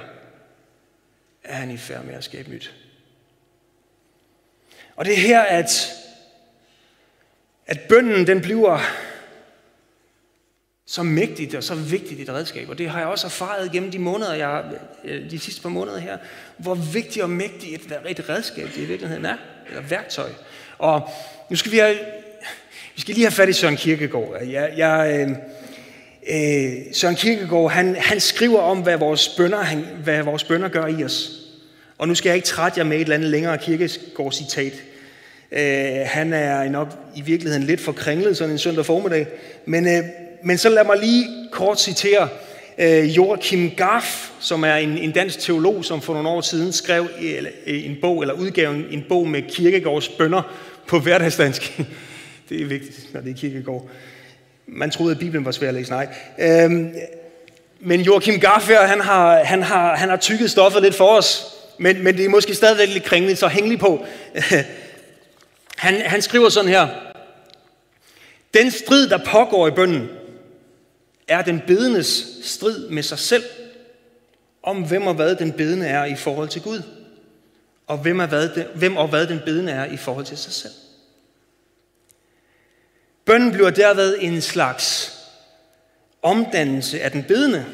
er 1.44 1.54
han 1.54 1.70
i 1.70 1.76
færd 1.76 2.04
med 2.04 2.14
at 2.14 2.24
skabe 2.24 2.50
nyt. 2.50 2.74
Og 4.96 5.04
det 5.04 5.12
er 5.12 5.20
her, 5.20 5.42
at, 5.42 5.92
at 7.66 7.80
bønden 7.88 8.26
den 8.26 8.40
bliver 8.40 8.80
så 10.94 11.02
mægtigt 11.02 11.54
og 11.54 11.62
så 11.62 11.74
vigtigt 11.74 12.20
et 12.20 12.28
redskab. 12.28 12.68
Og 12.68 12.78
det 12.78 12.90
har 12.90 12.98
jeg 12.98 13.08
også 13.08 13.26
erfaret 13.26 13.72
gennem 13.72 13.90
de 13.90 13.98
måneder, 13.98 14.34
jeg, 14.34 14.64
øh, 15.04 15.30
de 15.30 15.38
sidste 15.38 15.62
par 15.62 15.68
måneder 15.68 15.98
her, 15.98 16.18
hvor 16.56 16.74
vigtigt 16.74 17.22
og 17.22 17.30
mægtigt 17.30 17.74
et, 17.74 17.92
et 18.08 18.28
redskab 18.28 18.66
det 18.74 18.76
i 18.76 18.84
virkeligheden 18.84 19.24
er, 19.24 19.36
eller 19.68 19.82
værktøj. 19.82 20.28
Og 20.78 21.08
nu 21.50 21.56
skal 21.56 21.72
vi 21.72 21.78
have, 21.78 21.96
vi 22.94 23.00
skal 23.00 23.14
lige 23.14 23.24
have 23.24 23.32
fat 23.32 23.48
i 23.48 23.52
Søren 23.52 23.76
Kierkegaard. 23.76 24.42
Jeg, 24.46 24.72
jeg, 24.76 25.16
øh, 25.20 25.30
øh, 26.30 26.72
Søren 26.92 27.14
Kierkegaard, 27.14 27.70
han, 27.70 27.96
han 27.96 28.20
skriver 28.20 28.60
om, 28.60 28.82
hvad 28.82 28.96
vores, 28.96 29.28
bønder, 29.28 29.62
han, 29.62 29.84
hvad 30.04 30.22
vores 30.22 30.44
bønder 30.44 30.68
gør 30.68 30.86
i 30.86 31.04
os. 31.04 31.30
Og 31.98 32.08
nu 32.08 32.14
skal 32.14 32.28
jeg 32.28 32.36
ikke 32.36 32.48
trætte 32.48 32.78
jer 32.78 32.84
med 32.84 32.96
et 32.96 33.02
eller 33.02 33.14
andet 33.14 33.30
længere 33.30 33.58
Kierkegaard-citat. 33.58 34.72
Øh, 35.52 36.06
han 36.06 36.32
er 36.32 36.68
nok 36.68 36.88
i 37.16 37.20
virkeligheden 37.20 37.66
lidt 37.66 37.80
for 37.80 37.92
kringlet 37.92 38.36
sådan 38.36 38.52
en 38.52 38.58
søndag 38.58 38.86
formiddag. 38.86 39.26
Men, 39.66 39.86
øh, 39.86 40.04
men 40.44 40.58
så 40.58 40.68
lad 40.68 40.84
mig 40.84 40.98
lige 40.98 41.28
kort 41.50 41.80
citere 41.80 42.28
øh, 42.78 43.16
Joachim 43.16 43.70
Gaff, 43.70 44.30
som 44.40 44.64
er 44.64 44.74
en, 44.74 44.98
en 44.98 45.12
dansk 45.12 45.38
teolog, 45.38 45.84
som 45.84 46.02
for 46.02 46.12
nogle 46.12 46.28
år 46.28 46.40
siden 46.40 46.72
skrev 46.72 47.08
øh, 47.20 47.44
en 47.66 47.96
bog, 48.00 48.20
eller 48.20 48.34
udgav 48.34 48.70
en 48.90 49.04
bog 49.08 49.28
med 49.28 49.42
Kierkegaards 49.42 50.08
bønder 50.08 50.42
på 50.86 50.98
hverdagsdansk. 50.98 51.80
Det 52.48 52.62
er 52.62 52.66
vigtigt, 52.66 53.14
når 53.14 53.20
det 53.20 53.30
er 53.30 53.34
Kierkegaard. 53.34 53.88
Man 54.66 54.90
troede, 54.90 55.12
at 55.12 55.18
Bibelen 55.18 55.44
var 55.44 55.50
svær 55.50 55.68
at 55.68 55.74
læse. 55.74 55.90
Nej. 55.90 56.08
Øhm, 56.38 56.94
men 57.80 58.00
Joachim 58.00 58.40
Gaff 58.40 58.68
her, 58.68 58.86
han 58.86 59.00
har, 59.00 59.44
han, 59.44 59.62
har, 59.62 59.96
han 59.96 60.08
har 60.08 60.16
tykket 60.16 60.50
stoffet 60.50 60.82
lidt 60.82 60.94
for 60.94 61.08
os, 61.08 61.44
men, 61.78 62.04
men 62.04 62.16
det 62.16 62.24
er 62.24 62.28
måske 62.28 62.54
stadigvæk 62.54 62.88
lidt 62.88 63.04
kringligt, 63.04 63.38
så 63.38 63.48
hæng 63.48 63.68
lige 63.68 63.78
på. 63.78 64.04
han, 65.76 66.00
han 66.00 66.22
skriver 66.22 66.48
sådan 66.48 66.70
her. 66.70 66.88
Den 68.54 68.70
strid, 68.70 69.08
der 69.08 69.18
pågår 69.26 69.68
i 69.68 69.70
bønden, 69.70 70.08
er 71.28 71.42
den 71.42 71.62
bedendes 71.66 72.26
strid 72.42 72.88
med 72.88 73.02
sig 73.02 73.18
selv, 73.18 73.44
om 74.62 74.88
hvem 74.88 75.06
og 75.06 75.14
hvad 75.14 75.36
den 75.36 75.52
bedende 75.52 75.86
er 75.86 76.04
i 76.04 76.16
forhold 76.16 76.48
til 76.48 76.62
Gud, 76.62 76.82
og 77.86 77.98
hvem, 77.98 78.20
er 78.20 78.26
hvad, 78.26 78.48
hvem 78.74 78.96
og 78.96 79.08
hvad 79.08 79.26
den 79.26 79.40
bedende 79.44 79.72
er 79.72 79.84
i 79.84 79.96
forhold 79.96 80.26
til 80.26 80.38
sig 80.38 80.52
selv. 80.52 80.72
Bønden 83.24 83.52
bliver 83.52 83.70
derved 83.70 84.16
en 84.20 84.40
slags 84.40 85.12
omdannelse 86.22 87.00
af 87.00 87.10
den 87.10 87.24
bedende, 87.24 87.66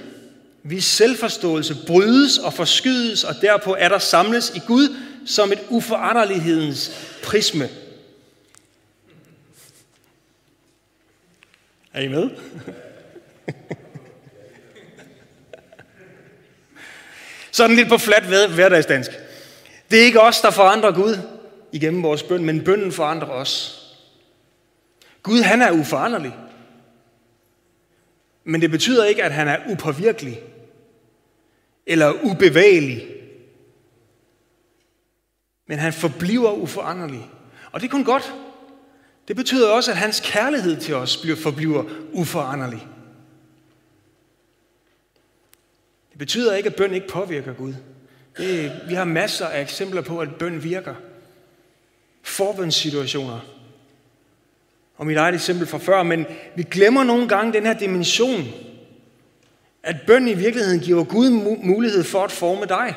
hvis 0.63 0.85
selvforståelse 0.85 1.77
brydes 1.87 2.39
og 2.39 2.53
forskydes, 2.53 3.25
og 3.25 3.35
derpå 3.43 3.77
er 3.79 3.89
der 3.89 3.99
samles 3.99 4.53
i 4.57 4.61
Gud 4.67 4.97
som 5.27 5.53
et 5.53 5.61
uforanderlighedens 5.69 6.91
prisme. 7.23 7.69
Er 11.93 12.01
I 12.01 12.09
med? 12.09 12.31
Sådan 17.53 17.77
lidt 17.77 17.89
på 17.89 17.99
flat 17.99 18.25
hverdagsdansk. 18.55 19.11
Det 19.91 20.01
er 20.01 20.05
ikke 20.05 20.21
os, 20.21 20.41
der 20.41 20.51
forandrer 20.51 20.93
Gud 20.93 21.19
igennem 21.73 22.03
vores 22.03 22.23
bøn, 22.23 22.45
men 22.45 22.65
bønnen 22.65 22.93
forandrer 22.93 23.29
os. 23.29 23.77
Gud, 25.23 25.41
han 25.41 25.63
er 25.63 25.71
uforanderlig. 25.71 26.37
Men 28.45 28.61
det 28.61 28.71
betyder 28.71 29.05
ikke, 29.05 29.25
at 29.25 29.33
han 29.33 29.49
er 29.49 29.59
upåvirkelig 29.71 30.41
eller 31.87 32.13
ubevægelig. 32.23 33.07
Men 35.67 35.79
han 35.79 35.93
forbliver 35.93 36.53
uforanderlig. 36.53 37.31
Og 37.73 37.81
det 37.81 37.87
er 37.87 37.91
kun 37.91 38.05
godt. 38.05 38.35
Det 39.29 39.37
betyder 39.37 39.71
også, 39.71 39.91
at 39.91 39.97
hans 39.97 40.21
kærlighed 40.25 40.81
til 40.81 40.95
os 40.95 41.17
bliver 41.17 41.37
forbliver 41.37 41.85
uforanderlig. 42.13 42.87
Det 46.10 46.10
betyder 46.21 46.55
ikke, 46.55 46.69
at 46.69 46.75
bøn 46.77 46.95
ikke 46.95 47.09
påvirker 47.09 47.53
Gud. 47.53 47.75
Det, 48.37 48.81
vi 48.89 48.95
har 48.95 49.05
masser 49.05 49.47
af 49.47 49.63
eksempler 49.63 50.01
på, 50.01 50.19
at 50.19 50.35
bøn 50.35 50.63
virker. 50.65 50.95
Forbundssituationer. 52.23 53.41
Og 54.97 55.07
mit 55.07 55.17
eget 55.17 55.35
eksempel 55.35 55.67
fra 55.67 55.79
før, 55.79 56.03
men 56.03 56.27
vi 56.57 56.63
glemmer 56.63 57.05
nogle 57.05 57.29
gange 57.29 57.53
den 57.53 57.67
her 57.67 57.79
dimension, 57.79 58.45
at 59.83 59.97
bøn 60.07 60.29
i 60.29 60.35
virkeligheden 60.35 60.81
giver 60.81 61.05
Gud 61.05 61.31
mulighed 61.65 62.05
for 62.05 62.25
at 62.25 62.33
forme 62.33 62.67
dig. 62.67 62.95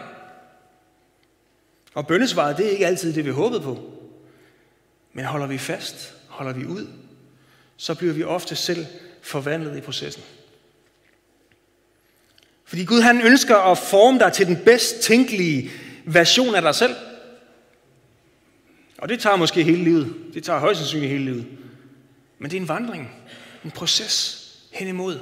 Og 1.93 2.07
bøndesvaret, 2.07 2.57
det 2.57 2.65
er 2.65 2.71
ikke 2.71 2.87
altid 2.87 3.13
det, 3.13 3.25
vi 3.25 3.29
håbede 3.29 3.61
på. 3.61 3.79
Men 5.13 5.25
holder 5.25 5.47
vi 5.47 5.57
fast, 5.57 6.13
holder 6.27 6.53
vi 6.53 6.65
ud, 6.65 6.87
så 7.77 7.95
bliver 7.95 8.13
vi 8.13 8.23
ofte 8.23 8.55
selv 8.55 8.85
forvandlet 9.21 9.77
i 9.77 9.81
processen. 9.81 10.23
Fordi 12.65 12.85
Gud 12.85 13.01
han 13.01 13.21
ønsker 13.21 13.57
at 13.57 13.77
forme 13.77 14.19
dig 14.19 14.33
til 14.33 14.47
den 14.47 14.57
bedst 14.65 14.99
tænkelige 15.01 15.71
version 16.05 16.55
af 16.55 16.61
dig 16.61 16.75
selv. 16.75 16.95
Og 18.97 19.09
det 19.09 19.19
tager 19.19 19.35
måske 19.35 19.63
hele 19.63 19.83
livet. 19.83 20.15
Det 20.33 20.43
tager 20.43 20.59
højst 20.59 20.79
sandsynligt 20.79 21.11
hele 21.11 21.25
livet. 21.25 21.47
Men 22.39 22.51
det 22.51 22.57
er 22.57 22.61
en 22.61 22.67
vandring. 22.67 23.11
En 23.65 23.71
proces 23.71 24.39
hen 24.71 24.87
imod. 24.87 25.19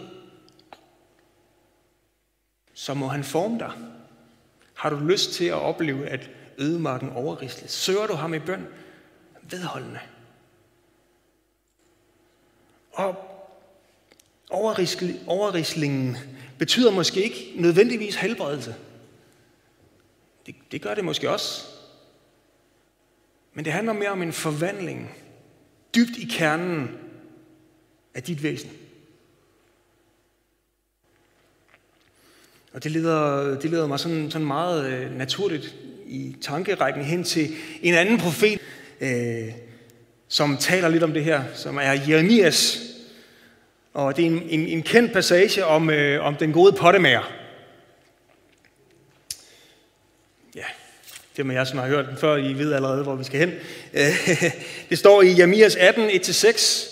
Så 2.74 2.94
må 2.94 3.08
han 3.08 3.24
forme 3.24 3.60
dig. 3.60 3.72
Har 4.74 4.90
du 4.90 5.00
lyst 5.00 5.34
til 5.34 5.46
at 5.46 5.54
opleve, 5.54 6.08
at 6.08 6.30
ødemarken 6.58 7.10
overrisles? 7.10 7.72
Søger 7.72 8.08
du 8.08 8.14
ham 8.14 8.34
i 8.34 8.40
bøn? 8.40 8.68
Vedholdende. 9.50 10.00
Og 12.94 13.16
overrislingen 15.28 16.18
betyder 16.62 16.92
måske 16.92 17.24
ikke 17.24 17.54
nødvendigvis 17.56 18.16
helbredelse. 18.16 18.76
Det, 20.46 20.56
det 20.72 20.82
gør 20.82 20.94
det 20.94 21.06
måske 21.06 21.30
også. 21.30 21.64
Men 23.54 23.66
det 23.66 23.74
handler 23.74 23.94
mere 23.94 24.10
om 24.10 24.22
en 24.22 24.34
forvandling 24.34 25.12
dybt 25.96 26.18
i 26.18 26.28
kernen 26.32 26.90
af 28.14 28.24
dit 28.24 28.44
væsen. 28.44 28.70
Og 32.74 32.84
det 32.84 32.92
leder, 32.92 33.60
det 33.60 33.70
leder 33.70 33.88
mig 33.88 34.00
sådan, 34.00 34.32
sådan 34.32 34.48
meget 34.48 34.86
øh, 34.86 35.18
naturligt 35.18 35.76
i 36.06 36.36
tankerækken 36.42 37.04
hen 37.04 37.24
til 37.24 37.50
en 37.82 37.94
anden 37.94 38.18
profet, 38.18 38.60
øh, 39.02 39.54
som 40.28 40.58
taler 40.58 40.90
lidt 40.90 41.04
om 41.04 41.14
det 41.14 41.24
her, 41.24 41.44
som 41.56 41.78
er 41.78 41.92
Jeremias. 42.08 42.91
Og 43.94 44.18
det 44.18 44.26
er 44.26 44.30
en, 44.30 44.44
en, 44.50 44.68
en 44.68 44.84
kendt 44.84 45.14
passage 45.14 45.66
om, 45.66 45.90
øh, 45.90 46.26
om 46.26 46.36
den 46.36 46.52
gode 46.52 46.74
pottemager. 46.74 47.32
Ja, 50.56 50.66
det 51.38 51.46
med 51.46 51.56
jer, 51.56 51.64
som 51.64 51.80
har 51.80 51.88
hørt 51.88 52.08
den 52.08 52.18
før, 52.18 52.36
I 52.36 52.54
ved 52.54 52.74
allerede, 52.74 53.04
hvor 53.04 53.16
vi 53.16 53.24
skal 53.24 53.40
hen. 53.40 53.54
det 54.90 54.98
står 54.98 55.22
i 55.22 55.32
Jamias 55.32 55.76
18, 55.76 56.10
1-6. 56.10 56.92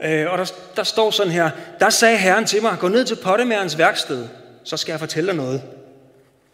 Øh, 0.00 0.30
og 0.30 0.38
der, 0.38 0.52
der 0.76 0.82
står 0.82 1.10
sådan 1.10 1.32
her, 1.32 1.50
der 1.80 1.90
sagde 1.90 2.18
Herren 2.18 2.46
til 2.46 2.62
mig, 2.62 2.76
gå 2.78 2.88
ned 2.88 3.04
til 3.04 3.16
pottemagerens 3.22 3.78
værksted, 3.78 4.28
så 4.64 4.76
skal 4.76 4.92
jeg 4.92 5.00
fortælle 5.00 5.28
dig 5.28 5.36
noget. 5.36 5.62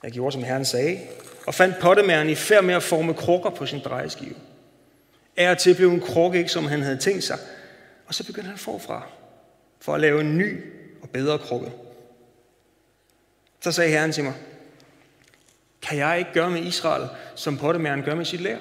Jeg 0.02 0.12
gjorde, 0.12 0.32
som 0.32 0.42
Herren 0.42 0.64
sagde, 0.64 0.98
og 1.46 1.54
fandt 1.54 1.78
pottemageren 1.78 2.28
i 2.28 2.34
færd 2.34 2.64
med 2.64 2.74
at 2.74 2.82
forme 2.82 3.14
krukker 3.14 3.50
på 3.50 3.66
sin 3.66 3.80
drejeskive. 3.84 4.34
Er 5.36 5.54
til 5.54 5.74
blev 5.74 5.90
en 5.90 6.00
krukke 6.00 6.38
ikke, 6.38 6.50
som 6.50 6.64
han 6.64 6.82
havde 6.82 6.96
tænkt 6.96 7.24
sig. 7.24 7.38
Og 8.06 8.14
så 8.14 8.24
begyndte 8.24 8.48
han 8.48 8.58
forfra, 8.58 9.06
for 9.80 9.94
at 9.94 10.00
lave 10.00 10.20
en 10.20 10.38
ny 10.38 10.64
og 11.02 11.10
bedre 11.10 11.38
krukke. 11.38 11.72
Så 13.60 13.72
sagde 13.72 13.90
Herren 13.90 14.12
til 14.12 14.24
mig, 14.24 14.34
kan 15.82 15.98
jeg 15.98 16.18
ikke 16.18 16.32
gøre 16.32 16.50
med 16.50 16.62
Israel, 16.62 17.08
som 17.34 17.58
pottemæren 17.58 18.02
gør 18.02 18.14
med 18.14 18.24
sit 18.24 18.40
lær? 18.40 18.58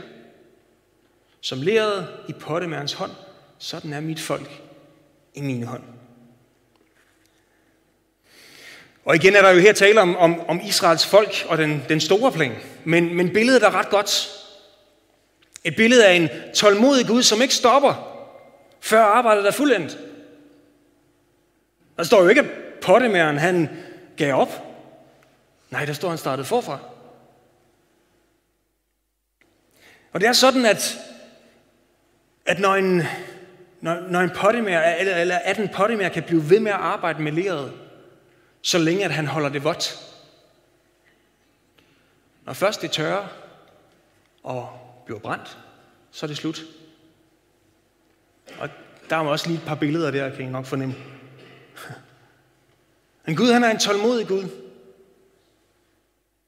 Som 1.42 1.62
læret 1.62 2.08
i 2.30 2.34
pottemærens 2.34 2.94
hånd, 2.94 3.12
sådan 3.58 3.94
er 3.94 4.00
mit 4.00 4.20
folk 4.20 4.62
i 5.34 5.42
mine 5.42 5.66
hånd. 5.66 5.84
Og 9.06 9.16
igen 9.16 9.36
er 9.36 9.42
der 9.42 9.50
jo 9.50 9.60
her 9.60 9.74
tale 9.74 10.02
om, 10.02 10.16
om, 10.16 10.50
om 10.50 10.62
Israels 10.66 11.06
folk 11.06 11.46
og 11.50 11.58
den, 11.58 11.86
den 11.90 12.00
store 12.00 12.32
plan. 12.32 12.56
Men, 12.84 13.14
men 13.14 13.34
billedet 13.34 13.64
er 13.64 13.76
ret 13.76 13.90
godt. 13.90 14.30
Et 15.64 15.76
billede 15.76 16.08
af 16.08 16.14
en 16.14 16.30
tålmodig 16.56 17.08
Gud, 17.08 17.24
som 17.24 17.42
ikke 17.42 17.54
stopper, 17.54 18.24
før 18.82 19.02
arbejdet 19.02 19.48
er 19.48 19.52
fuldendt. 19.52 19.98
Der 21.98 22.04
står 22.04 22.22
jo 22.22 22.28
ikke, 22.28 22.42
at 22.42 22.50
pottemæren 22.82 23.38
han 23.38 23.70
gav 24.18 24.34
op. 24.34 24.50
Nej, 25.70 25.86
der 25.86 25.94
står, 25.94 26.08
at 26.08 26.12
han 26.12 26.18
startede 26.18 26.48
forfra. 26.48 26.80
Og 30.14 30.22
det 30.22 30.30
er 30.30 30.34
sådan, 30.34 30.66
at, 30.66 30.98
at 32.46 32.60
når 32.60 32.76
en, 32.76 33.04
når, 33.82 34.00
når 34.00 34.20
en 34.20 34.30
pottemær, 34.30 34.82
eller, 34.82 35.16
eller 35.16 35.38
at 35.38 35.58
en 35.58 35.70
pottemær 35.70 36.10
kan 36.10 36.24
blive 36.24 36.50
ved 36.50 36.60
med 36.60 36.72
at 36.72 36.78
arbejde 36.78 37.22
med 37.22 37.32
leret, 37.32 37.74
så 38.62 38.78
længe 38.78 39.06
at 39.06 39.12
han 39.12 39.28
holder 39.28 39.50
det 39.50 39.64
vådt. 39.64 40.00
Når 42.46 42.54
først 42.54 42.82
det 42.82 42.92
tørrer 42.92 43.28
og 44.44 44.70
bliver 45.06 45.20
brændt, 45.20 45.58
så 46.12 46.26
er 46.26 46.28
det 46.28 46.38
slut. 46.38 46.62
Og 48.60 48.70
der 49.10 49.16
er 49.16 49.20
også 49.20 49.48
lige 49.48 49.58
et 49.58 49.66
par 49.68 49.76
billeder 49.76 50.12
der, 50.12 50.36
kan 50.36 50.46
I 50.46 50.50
nok 50.50 50.66
fornemme. 50.66 50.96
Men 53.26 53.36
Gud, 53.36 53.52
han 53.52 53.64
er 53.64 53.70
en 53.70 53.80
tålmodig 53.80 54.28
Gud. 54.28 54.44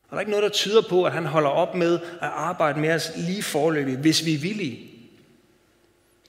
Og 0.03 0.11
der 0.11 0.15
er 0.15 0.19
ikke 0.19 0.31
noget, 0.31 0.43
der 0.43 0.49
tyder 0.49 0.81
på, 0.89 1.03
at 1.03 1.11
han 1.11 1.25
holder 1.25 1.49
op 1.49 1.75
med 1.75 1.99
at 2.01 2.17
arbejde 2.21 2.79
med 2.79 2.91
os 2.91 3.11
lige 3.15 3.43
forløbig, 3.43 3.97
hvis 3.97 4.25
vi 4.25 4.33
er 4.33 4.39
villige. 4.39 4.91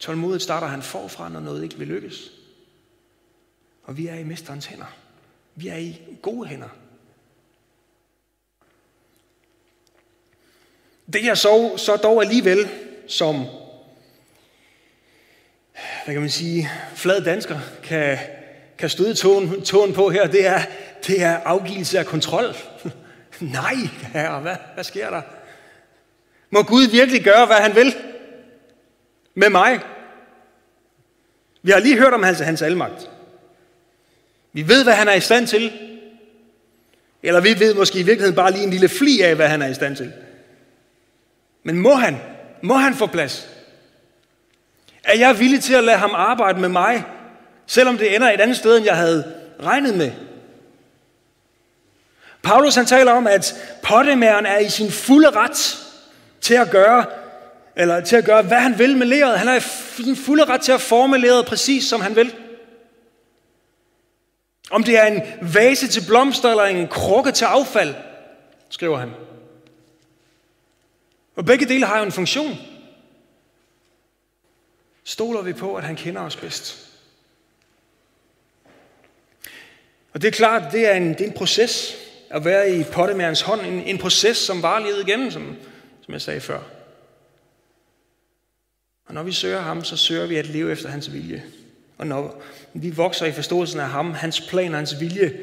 Tålmodigt 0.01 0.43
starter 0.43 0.67
han 0.67 0.83
forfra, 0.83 1.29
når 1.29 1.41
noget 1.41 1.63
ikke 1.63 1.79
vil 1.79 1.89
lykkes. 1.89 2.33
Og 3.83 3.97
vi 3.97 4.07
er 4.07 4.15
i 4.15 4.25
mesterens 4.25 4.67
hænder. 4.67 4.97
Vi 5.55 5.69
er 5.69 5.77
i 5.77 6.01
gode 6.23 6.49
hænder. 6.49 6.69
Det 11.13 11.25
jeg 11.25 11.39
så, 11.39 11.77
så 11.77 11.97
dog 11.97 12.23
alligevel 12.23 12.69
som, 13.07 13.37
hvad 16.05 16.15
kan 16.15 16.21
man 16.21 16.31
sige, 16.31 16.71
flad 16.95 17.25
dansker 17.25 17.61
kan, 17.83 18.19
kan 18.81 18.89
støde 18.89 19.15
tåen, 19.15 19.63
tåen 19.63 19.93
på 19.93 20.11
her, 20.11 20.27
det 20.27 20.47
er, 20.47 20.61
det 21.07 21.23
er 21.23 21.39
afgivelse 21.45 21.99
af 21.99 22.07
kontrol. 22.07 22.55
Nej, 23.41 23.75
herre, 24.13 24.41
hvad, 24.41 24.57
hvad 24.75 24.85
sker 24.85 25.11
der? 25.11 25.23
Må 26.51 26.63
Gud 26.63 26.91
virkelig 26.91 27.25
gøre, 27.25 27.47
hvad 27.47 27.57
han 27.57 27.75
vil? 27.75 27.95
Med 29.35 29.51
mig? 29.51 29.81
Vi 31.63 31.71
har 31.71 31.79
lige 31.79 31.99
hørt 31.99 32.13
om 32.13 32.23
hans, 32.23 32.39
hans 32.39 32.63
almagt. 32.63 33.11
Vi 34.53 34.69
ved, 34.69 34.85
hvad 34.85 34.95
han 34.95 35.09
er 35.09 35.15
i 35.15 35.21
stand 35.21 35.47
til. 35.47 35.73
Eller 37.23 37.41
vi 37.41 37.59
ved 37.59 37.75
måske 37.75 37.99
i 37.99 38.03
virkeligheden 38.03 38.37
bare 38.37 38.53
lige 38.53 38.65
en 38.65 38.71
lille 38.71 38.89
fli 38.89 39.21
af, 39.21 39.37
hvad 39.37 39.49
han 39.49 39.63
er 39.63 39.69
i 39.69 39.75
stand 39.75 39.97
til. 39.97 40.13
Men 41.63 41.79
må 41.79 41.95
han? 41.95 42.17
Må 42.63 42.75
han 42.75 42.95
få 42.95 43.07
plads? 43.07 43.49
Er 45.05 45.19
jeg 45.19 45.39
villig 45.39 45.63
til 45.63 45.75
at 45.75 45.85
lade 45.85 45.99
ham 45.99 46.11
arbejde 46.15 46.61
med 46.61 46.69
mig, 46.69 47.05
selvom 47.71 47.99
det 47.99 48.15
ender 48.15 48.31
et 48.31 48.41
andet 48.41 48.57
sted, 48.57 48.77
end 48.77 48.87
jeg 48.87 48.97
havde 48.97 49.35
regnet 49.63 49.95
med? 49.95 50.13
Paulus 52.43 52.75
han 52.75 52.87
taler 52.87 53.13
om, 53.13 53.27
at 53.27 53.55
pottemæren 53.83 54.47
er 54.47 54.59
i 54.59 54.69
sin 54.69 54.91
fulde 54.91 55.31
ret 55.31 55.79
til 56.41 56.55
at 56.55 56.71
gøre, 56.71 57.05
eller 57.77 58.01
til 58.01 58.17
at 58.17 58.25
gøre, 58.25 58.43
hvad 58.43 58.59
han 58.59 58.79
vil 58.79 58.97
med 58.97 59.07
leret. 59.07 59.39
Han 59.39 59.49
er 59.49 59.57
i 59.57 60.03
sin 60.03 60.17
fulde 60.17 60.45
ret 60.45 60.61
til 60.61 60.73
at 60.73 60.81
forme 60.81 61.19
leret 61.19 61.47
præcis, 61.47 61.85
som 61.85 62.01
han 62.01 62.17
vil. 62.17 62.35
Om 64.71 64.85
det 64.85 64.99
er 64.99 65.05
en 65.05 65.23
vase 65.55 65.89
til 65.89 66.07
blomster 66.07 66.51
eller 66.51 66.65
en 66.65 66.89
krukke 66.89 67.33
til 67.33 67.45
affald, 67.45 67.95
skriver 68.69 68.99
han. 68.99 69.11
Og 71.37 71.45
begge 71.45 71.67
dele 71.67 71.87
har 71.87 71.99
jo 71.99 72.05
en 72.05 72.13
funktion. 72.13 72.59
Stoler 75.05 75.43
vi 75.43 75.53
på, 75.53 75.75
at 75.75 75.85
han 75.85 75.97
kender 75.97 76.23
os 76.23 76.37
bedst. 76.37 76.90
Og 80.13 80.23
det 80.23 80.29
er 80.29 80.33
klart, 80.33 80.73
det 80.73 80.89
er 80.89 80.95
en, 80.95 81.09
det 81.09 81.21
er 81.21 81.27
en 81.27 81.33
proces. 81.33 81.97
at 82.31 82.45
være 82.45 82.75
i 82.75 82.85
pottemærens 82.85 83.41
hånd. 83.41 83.61
En, 83.61 83.83
en 83.83 83.99
proces, 83.99 84.37
som 84.37 84.63
var 84.63 84.79
levet 84.79 85.09
igennem, 85.09 85.31
som, 85.31 85.57
som 86.03 86.15
jeg 86.15 86.23
sagde 86.23 86.41
før. 86.41 86.63
Og 89.07 89.15
når 89.15 89.23
vi 89.23 89.33
søger 89.33 89.61
ham, 89.61 89.85
så 89.85 89.97
søger 89.97 90.27
vi 90.27 90.37
at 90.37 90.47
leve 90.47 90.73
efter 90.73 90.89
hans 90.89 91.13
vilje. 91.13 91.45
Og 91.99 92.07
når 92.07 92.43
vi 92.75 92.91
vokser 92.91 93.27
i 93.27 93.33
forståelsen 93.33 93.81
af 93.81 93.89
ham, 93.89 94.13
hans 94.15 94.41
plan 94.41 94.73
og 94.73 94.79
hans 94.79 95.01
vilje, 95.01 95.41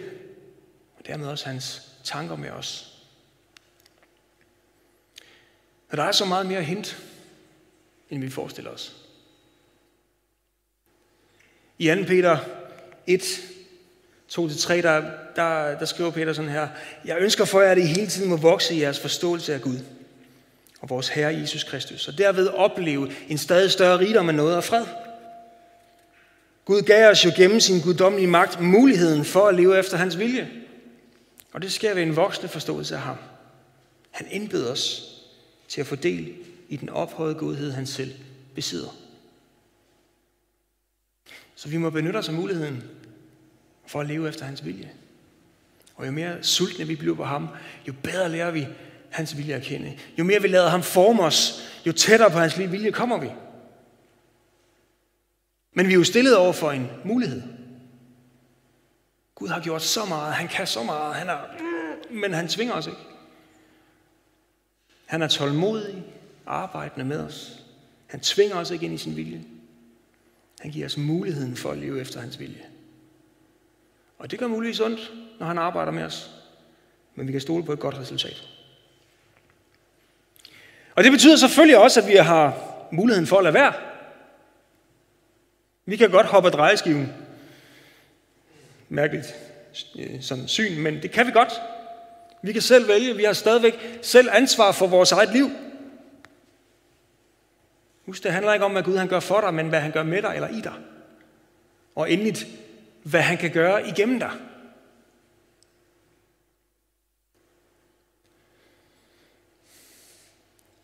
og 1.00 1.08
dermed 1.08 1.28
også 1.28 1.46
hans 1.46 1.82
tanker 2.04 2.36
med 2.36 2.50
os. 2.50 2.94
Og 5.90 5.98
der 5.98 6.04
er 6.04 6.12
så 6.12 6.26
meget 6.26 6.46
mere 6.46 6.64
hint, 6.64 6.98
end 8.10 8.22
vi 8.22 8.30
forestiller 8.30 8.72
os. 8.72 8.96
I 11.78 11.88
2. 11.88 11.94
Peter 12.08 12.38
1, 13.08 13.22
2-3, 14.32 14.74
der, 14.74 15.04
der, 15.36 15.78
der 15.80 15.86
skriver 15.86 16.12
Peter 16.12 16.34
sådan 16.34 16.52
her, 16.52 16.68
Jeg 17.06 17.18
ønsker 17.20 17.46
for 17.46 17.62
jer, 17.62 17.72
at 17.72 17.78
I 17.78 17.82
hele 17.82 18.08
tiden 18.08 18.30
må 18.30 18.38
vokse 18.38 18.76
i 18.76 18.82
jeres 18.82 19.00
forståelse 19.00 19.54
af 19.54 19.62
Gud 19.62 19.80
og 20.82 20.90
vores 20.90 21.10
Herre 21.10 21.36
Jesus 21.36 21.64
Kristus, 21.64 22.08
og 22.08 22.18
derved 22.18 22.48
opleve 22.48 23.12
en 23.30 23.38
stadig 23.38 23.72
større 23.72 24.00
rigdom 24.00 24.30
af 24.30 24.36
noget 24.36 24.58
og 24.58 24.64
fred. 24.64 24.86
Gud 26.66 26.82
gav 26.82 27.10
os 27.10 27.26
jo 27.26 27.32
gennem 27.38 27.60
sin 27.60 27.82
guddommelige 27.82 28.28
magt 28.28 28.62
muligheden 28.62 29.26
for 29.26 29.48
at 29.48 29.56
leve 29.56 29.80
efter 29.80 29.98
hans 29.98 30.18
vilje. 30.18 30.50
Og 31.54 31.62
det 31.62 31.72
sker 31.72 31.94
ved 31.94 32.04
en 32.04 32.16
voksende 32.16 32.48
forståelse 32.48 32.96
af 32.96 33.02
ham. 33.02 33.16
Han 34.12 34.28
indbyder 34.32 34.72
os 34.72 35.14
til 35.68 35.82
at 35.82 35.88
få 35.88 35.96
del 35.96 36.34
i 36.70 36.76
den 36.76 36.90
ophøjede 36.90 37.36
godhed, 37.36 37.72
han 37.72 37.88
selv 37.88 38.14
besidder. 38.56 38.96
Så 41.56 41.70
vi 41.70 41.78
må 41.78 41.90
benytte 41.90 42.18
os 42.18 42.28
af 42.28 42.34
muligheden 42.34 42.84
for 43.88 44.02
at 44.02 44.08
leve 44.08 44.30
efter 44.30 44.46
hans 44.46 44.66
vilje. 44.66 44.92
Og 45.96 46.06
jo 46.06 46.12
mere 46.12 46.44
sultne 46.44 46.88
vi 46.88 46.96
bliver 46.96 47.16
på 47.16 47.24
ham, 47.24 47.48
jo 47.88 47.94
bedre 48.04 48.30
lærer 48.30 48.52
vi 48.52 48.68
hans 49.10 49.38
vilje 49.38 49.56
at 49.56 49.64
kende. 49.64 49.98
Jo 50.18 50.24
mere 50.24 50.42
vi 50.42 50.48
lader 50.48 50.70
ham 50.70 50.84
forme 50.84 51.24
os, 51.24 51.70
jo 51.86 51.92
tættere 51.92 52.32
på 52.32 52.38
hans 52.38 52.60
vilje 52.60 52.92
kommer 52.92 53.18
vi. 53.18 53.32
Men 55.74 55.88
vi 55.88 55.92
er 55.92 55.98
jo 55.98 56.04
stillet 56.04 56.38
over 56.38 56.54
for 56.54 56.72
en 56.72 56.88
mulighed. 57.06 57.42
Gud 59.36 59.48
har 59.48 59.62
gjort 59.62 59.82
så 59.82 60.06
meget, 60.06 60.34
han 60.34 60.48
kan 60.48 60.68
så 60.68 60.84
meget, 60.84 61.16
han 61.16 61.30
er, 61.30 61.38
men 62.12 62.34
han 62.34 62.48
tvinger 62.48 62.74
os 62.74 62.88
ikke. 62.88 63.00
Han 65.06 65.22
er 65.22 65.28
tålmodig, 65.28 66.04
arbejdende 66.46 67.06
med 67.06 67.20
os. 67.20 67.66
Han 68.08 68.20
tvinger 68.20 68.56
os 68.56 68.72
ikke 68.72 68.86
ind 68.86 68.94
i 68.94 68.98
sin 68.98 69.16
vilje. 69.16 69.44
Han 70.60 70.72
giver 70.72 70.86
os 70.86 70.98
muligheden 70.98 71.56
for 71.56 71.72
at 71.72 71.78
leve 71.78 72.02
efter 72.02 72.20
hans 72.20 72.40
vilje. 72.40 72.66
Og 74.18 74.32
det 74.32 74.40
gør 74.40 74.48
muligvis 74.48 74.80
ondt, 74.80 75.12
når 75.40 75.48
han 75.48 75.58
arbejder 75.58 75.92
med 75.92 76.04
os. 76.04 76.32
Men 77.16 77.28
vi 77.28 77.32
kan 77.32 77.42
stole 77.42 77.64
på 77.64 77.74
et 77.74 77.80
godt 77.80 78.00
resultat. 78.00 78.48
Og 80.96 81.04
det 81.04 81.12
betyder 81.12 81.36
selvfølgelig 81.36 81.78
også, 81.78 82.02
at 82.02 82.08
vi 82.08 82.16
har 82.16 82.58
muligheden 82.92 83.28
for 83.28 83.38
at 83.38 83.44
lade 83.44 83.54
være. 83.54 83.74
Vi 85.86 85.98
kan 85.98 86.10
godt 86.10 86.26
hoppe 86.26 86.48
af 86.48 86.54
drejeskiven. 86.54 87.14
Mærkeligt 88.90 89.36
øh, 90.00 90.22
sådan 90.22 90.48
syn, 90.48 90.80
men 90.80 91.02
det 91.02 91.12
kan 91.12 91.28
vi 91.28 91.32
godt. 91.32 91.54
Vi 92.42 92.54
kan 92.54 92.62
selv 92.62 92.88
vælge. 92.88 93.16
Vi 93.16 93.24
har 93.24 93.34
stadigvæk 93.34 94.00
selv 94.02 94.30
ansvar 94.32 94.72
for 94.72 94.88
vores 94.88 95.12
eget 95.12 95.34
liv. 95.34 95.50
Husk, 98.06 98.24
det 98.24 98.32
handler 98.32 98.54
ikke 98.54 98.66
om, 98.66 98.72
hvad 98.72 98.84
Gud 98.84 98.98
han 98.98 99.08
gør 99.08 99.20
for 99.20 99.42
dig, 99.42 99.54
men 99.54 99.70
hvad 99.70 99.80
han 99.80 99.92
gør 99.92 100.04
med 100.04 100.22
dig 100.22 100.32
eller 100.36 100.48
i 100.48 100.62
dig. 100.62 100.74
Og 101.96 102.12
endeligt, 102.12 102.48
hvad 103.04 103.22
han 103.22 103.38
kan 103.38 103.52
gøre 103.52 103.88
igennem 103.88 104.20
dig. 104.20 104.32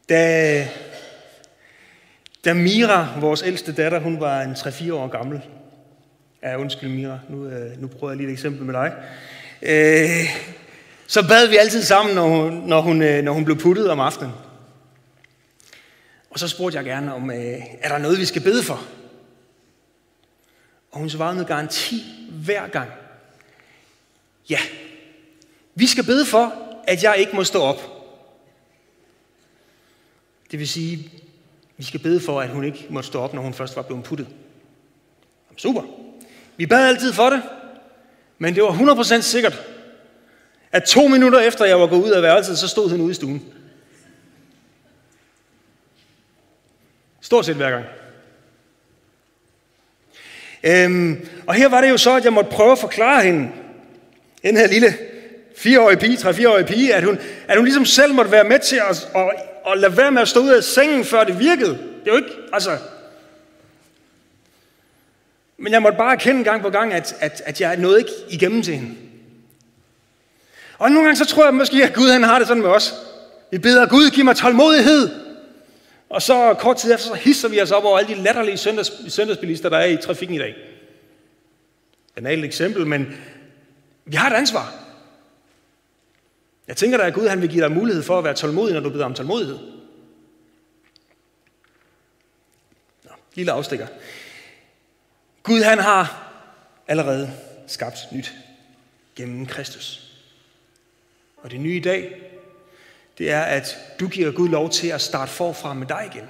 Da, 0.09 0.67
da 2.45 2.53
Mira, 2.53 3.19
vores 3.19 3.43
ældste 3.45 3.73
datter, 3.73 3.99
hun 3.99 4.19
var 4.19 4.41
en 4.41 4.53
3-4 4.53 4.93
år 4.93 5.07
gammel. 5.07 5.41
Ja, 6.43 6.57
undskyld 6.57 6.89
Mira, 6.89 7.19
nu, 7.29 7.45
øh, 7.45 7.81
nu 7.81 7.87
prøver 7.87 8.11
jeg 8.11 8.17
lige 8.17 8.27
et 8.27 8.33
eksempel 8.33 8.65
med 8.65 8.73
dig. 8.73 8.93
Øh, 9.61 10.53
så 11.07 11.27
bad 11.27 11.47
vi 11.47 11.55
altid 11.55 11.83
sammen, 11.83 12.15
når 12.15 12.27
hun, 12.27 12.53
når 12.53 12.81
hun, 12.81 13.01
øh, 13.01 13.23
når 13.23 13.31
hun 13.31 13.45
blev 13.45 13.57
puttet 13.57 13.89
om 13.89 13.99
aftenen. 13.99 14.33
Og 16.29 16.39
så 16.39 16.47
spurgte 16.47 16.77
jeg 16.77 16.85
gerne, 16.85 17.13
om 17.13 17.31
øh, 17.31 17.59
er 17.81 17.89
der 17.89 17.97
noget, 17.97 18.19
vi 18.19 18.25
skal 18.25 18.41
bede 18.41 18.63
for? 18.63 18.83
Og 20.93 20.99
hun 20.99 21.09
svarede 21.09 21.35
med 21.35 21.45
garanti 21.45 22.03
hver 22.29 22.67
gang. 22.67 22.91
Ja, 24.49 24.59
vi 25.75 25.87
skal 25.87 26.03
bede 26.03 26.25
for, 26.25 26.53
at 26.87 27.03
jeg 27.03 27.15
ikke 27.17 27.35
må 27.35 27.43
stå 27.43 27.61
op. 27.61 27.81
Det 30.51 30.59
vil 30.59 30.67
sige, 30.67 31.11
vi 31.77 31.83
skal 31.83 31.99
bede 31.99 32.19
for, 32.19 32.41
at 32.41 32.49
hun 32.49 32.63
ikke 32.63 32.87
må 32.89 33.01
stå 33.01 33.19
op, 33.19 33.33
når 33.33 33.41
hun 33.41 33.53
først 33.53 33.75
var 33.75 33.81
blevet 33.81 34.03
puttet. 34.03 34.27
Super. 35.57 35.81
Vi 36.57 36.65
bad 36.65 36.87
altid 36.87 37.13
for 37.13 37.29
det, 37.29 37.41
men 38.37 38.55
det 38.55 38.63
var 38.63 38.69
100% 38.69 39.21
sikkert, 39.21 39.61
at 40.71 40.83
to 40.83 41.07
minutter 41.07 41.39
efter 41.39 41.65
jeg 41.65 41.79
var 41.79 41.87
gået 41.87 42.03
ud 42.03 42.11
af 42.11 42.21
værelset, 42.21 42.57
så 42.57 42.67
stod 42.67 42.89
hun 42.89 43.01
ude 43.01 43.11
i 43.11 43.13
stuen. 43.13 43.53
Stort 47.21 47.45
set 47.45 47.55
hver 47.55 47.69
gang. 47.69 47.85
Øhm, 50.63 51.27
og 51.47 51.53
her 51.53 51.69
var 51.69 51.81
det 51.81 51.89
jo 51.89 51.97
så, 51.97 52.15
at 52.15 52.25
jeg 52.25 52.33
måtte 52.33 52.51
prøve 52.51 52.71
at 52.71 52.79
forklare 52.79 53.23
hende, 53.23 53.49
den 54.43 54.57
her 54.57 54.67
lille 54.67 54.93
fireårige 55.57 55.97
pige, 55.97 56.17
tre-fireårige 56.17 56.65
pige, 56.65 56.95
at 56.95 57.03
hun, 57.03 57.19
at 57.47 57.57
hun 57.57 57.65
ligesom 57.65 57.85
selv 57.85 58.13
måtte 58.13 58.31
være 58.31 58.43
med 58.43 58.59
til 58.59 58.75
at, 58.89 59.07
at, 59.15 59.31
at 59.71 59.79
lade 59.79 59.97
være 59.97 60.11
med 60.11 60.21
at 60.21 60.27
stå 60.27 60.39
ud 60.39 60.49
af 60.49 60.63
sengen, 60.63 61.05
før 61.05 61.23
det 61.23 61.39
virkede. 61.39 61.71
Det 61.71 62.07
er 62.07 62.11
jo 62.11 62.17
ikke, 62.17 62.35
altså... 62.53 62.77
Men 65.57 65.73
jeg 65.73 65.81
måtte 65.81 65.97
bare 65.97 66.13
erkende 66.13 66.43
gang 66.43 66.61
på 66.61 66.69
gang, 66.69 66.93
at, 66.93 67.15
at, 67.19 67.41
at 67.45 67.61
jeg 67.61 67.77
nåede 67.77 67.99
ikke 67.99 68.11
igennem 68.29 68.61
til 68.61 68.73
hende. 68.73 68.95
Og 70.77 70.91
nogle 70.91 71.07
gange 71.07 71.17
så 71.17 71.25
tror 71.25 71.43
jeg 71.43 71.53
måske, 71.53 71.83
at 71.83 71.93
Gud 71.93 72.09
han 72.09 72.23
har 72.23 72.39
det 72.39 72.47
sådan 72.47 72.63
med 72.63 72.69
os. 72.69 72.93
Vi 73.51 73.57
beder 73.57 73.85
Gud, 73.85 74.09
giv 74.09 74.25
mig 74.25 74.35
tålmodighed. 74.35 75.09
Og 76.13 76.21
så 76.21 76.55
kort 76.59 76.77
tid 76.77 76.93
efter, 76.93 77.07
så 77.07 77.13
hisser 77.13 77.49
vi 77.49 77.61
os 77.61 77.71
op 77.71 77.83
over 77.83 77.99
alle 77.99 78.15
de 78.15 78.21
latterlige 78.21 78.57
søndags, 78.57 79.13
søndagsbilister, 79.13 79.69
der 79.69 79.77
er 79.77 79.85
i 79.85 79.97
trafikken 79.97 80.35
i 80.35 80.39
dag. 80.39 80.55
et 82.17 82.43
eksempel, 82.43 82.87
men 82.87 83.17
vi 84.05 84.15
har 84.15 84.29
et 84.29 84.35
ansvar. 84.35 84.73
Jeg 86.67 86.77
tænker 86.77 86.97
da, 86.97 87.03
at 87.03 87.13
Gud 87.13 87.27
han 87.27 87.41
vil 87.41 87.49
give 87.49 87.63
dig 87.63 87.71
mulighed 87.71 88.03
for 88.03 88.17
at 88.17 88.23
være 88.23 88.33
tålmodig, 88.33 88.73
når 88.73 88.81
du 88.81 88.89
beder 88.89 89.05
om 89.05 89.13
tålmodighed. 89.13 89.59
Nå, 93.03 93.11
lille 93.35 93.51
afstikker. 93.51 93.87
Gud 95.43 95.61
han 95.61 95.79
har 95.79 96.33
allerede 96.87 97.31
skabt 97.67 97.97
nyt 98.11 98.33
gennem 99.15 99.45
Kristus. 99.45 100.11
Og 101.37 101.51
det 101.51 101.59
nye 101.59 101.75
i 101.75 101.79
dag, 101.79 102.32
det 103.17 103.31
er, 103.31 103.41
at 103.41 103.77
du 103.99 104.07
giver 104.07 104.31
Gud 104.31 104.49
lov 104.49 104.69
til 104.69 104.87
at 104.87 105.01
starte 105.01 105.31
forfra 105.31 105.73
med 105.73 105.87
dig 105.87 106.09
igen. 106.13 106.29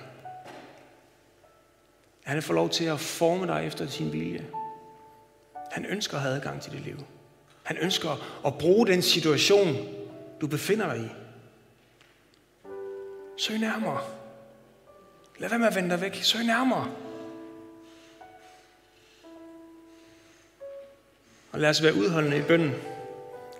Han 2.23 2.41
får 2.41 2.53
lov 2.53 2.69
til 2.69 2.85
at 2.85 2.99
forme 2.99 3.47
dig 3.47 3.67
efter 3.67 3.87
sin 3.87 4.13
vilje. 4.13 4.45
Han 5.71 5.85
ønsker 5.85 6.15
at 6.17 6.21
have 6.21 6.35
adgang 6.35 6.61
til 6.61 6.71
dit 6.71 6.81
liv. 6.81 7.03
Han 7.63 7.77
ønsker 7.77 8.41
at 8.45 8.57
bruge 8.57 8.87
den 8.87 9.01
situation, 9.01 9.75
du 10.41 10.47
befinder 10.47 10.93
dig 10.93 11.03
i. 11.03 11.09
Søg 13.37 13.59
nærmere. 13.59 14.01
Lad 15.39 15.49
være 15.49 15.59
med 15.59 15.67
at 15.67 15.75
vende 15.75 15.89
dig 15.89 16.01
væk. 16.01 16.15
Søg 16.15 16.43
nærmere. 16.43 16.91
Og 21.51 21.59
lad 21.59 21.69
os 21.69 21.83
være 21.83 21.95
udholdende 21.95 22.37
i 22.37 22.41
bønden. 22.41 22.73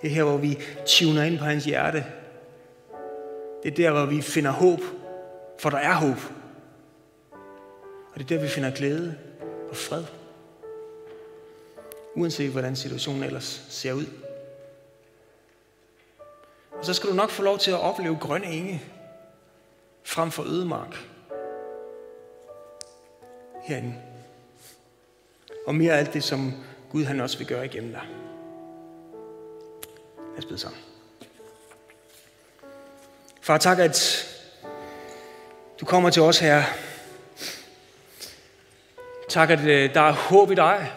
Det 0.01 0.09
er 0.09 0.15
her, 0.15 0.23
hvor 0.23 0.38
vi 0.38 0.59
tuner 0.88 1.23
ind 1.23 1.39
på 1.39 1.45
hans 1.45 1.65
hjerte. 1.65 2.05
Det 3.63 3.71
er 3.71 3.76
der, 3.76 3.91
hvor 3.91 4.06
vi 4.06 4.21
finder 4.21 4.52
håb, 4.52 4.80
for 5.60 5.69
der 5.69 5.78
er 5.78 5.93
håb. 5.93 6.17
Og 8.13 8.19
det 8.19 8.23
er 8.23 8.28
der, 8.28 8.41
vi 8.41 8.47
finder 8.47 8.71
glæde 8.71 9.17
og 9.69 9.76
fred. 9.76 10.04
Uanset 12.15 12.52
hvordan 12.52 12.76
situationen 12.76 13.23
ellers 13.23 13.65
ser 13.69 13.93
ud. 13.93 14.06
Og 16.71 16.86
så 16.86 16.93
skal 16.93 17.10
du 17.10 17.15
nok 17.15 17.30
få 17.30 17.43
lov 17.43 17.58
til 17.58 17.71
at 17.71 17.80
opleve 17.80 18.17
grønne 18.21 18.47
enge 18.47 18.82
frem 20.04 20.32
for 20.32 20.43
ødemark. 20.43 21.08
Herinde. 23.63 23.95
Og 25.67 25.76
mere 25.76 25.93
af 25.93 25.97
alt 25.97 26.13
det, 26.13 26.23
som 26.23 26.54
Gud 26.91 27.04
han 27.04 27.19
også 27.19 27.38
vil 27.38 27.47
gøre 27.47 27.65
igennem 27.65 27.91
dig. 27.91 28.08
Lad 30.17 30.38
os 30.38 30.45
bede 30.45 30.58
sammen. 30.58 30.92
Far, 33.43 33.58
tak, 33.58 33.79
at 33.79 34.27
du 35.79 35.86
kommer 35.86 36.10
til 36.10 36.21
os 36.21 36.39
her. 36.39 36.63
Tak, 39.29 39.49
at 39.49 39.60
øh, 39.60 39.93
der 39.93 40.01
er 40.01 40.12
håb 40.12 40.51
i 40.51 40.56
dig. 40.56 40.91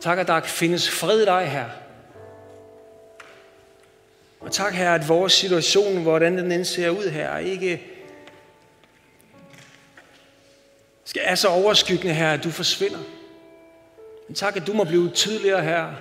Tak, 0.00 0.18
at 0.18 0.26
der 0.26 0.40
findes 0.40 0.90
fred 0.90 1.20
i 1.20 1.24
dig 1.24 1.48
her. 1.48 1.64
Og 4.40 4.52
tak, 4.52 4.74
her, 4.74 4.94
at 4.94 5.08
vores 5.08 5.32
situation, 5.32 6.02
hvordan 6.02 6.38
den 6.38 6.52
end 6.52 6.64
ser 6.64 6.90
ud 6.90 7.10
her, 7.10 7.38
ikke 7.38 7.82
skal 11.04 11.22
er 11.24 11.34
så 11.34 11.48
overskyggende 11.48 12.14
her, 12.14 12.32
at 12.32 12.44
du 12.44 12.50
forsvinder. 12.50 13.00
Men 14.28 14.34
tak, 14.34 14.56
at 14.56 14.66
du 14.66 14.72
må 14.72 14.84
blive 14.84 15.10
tydeligere 15.10 15.62
her 15.62 15.92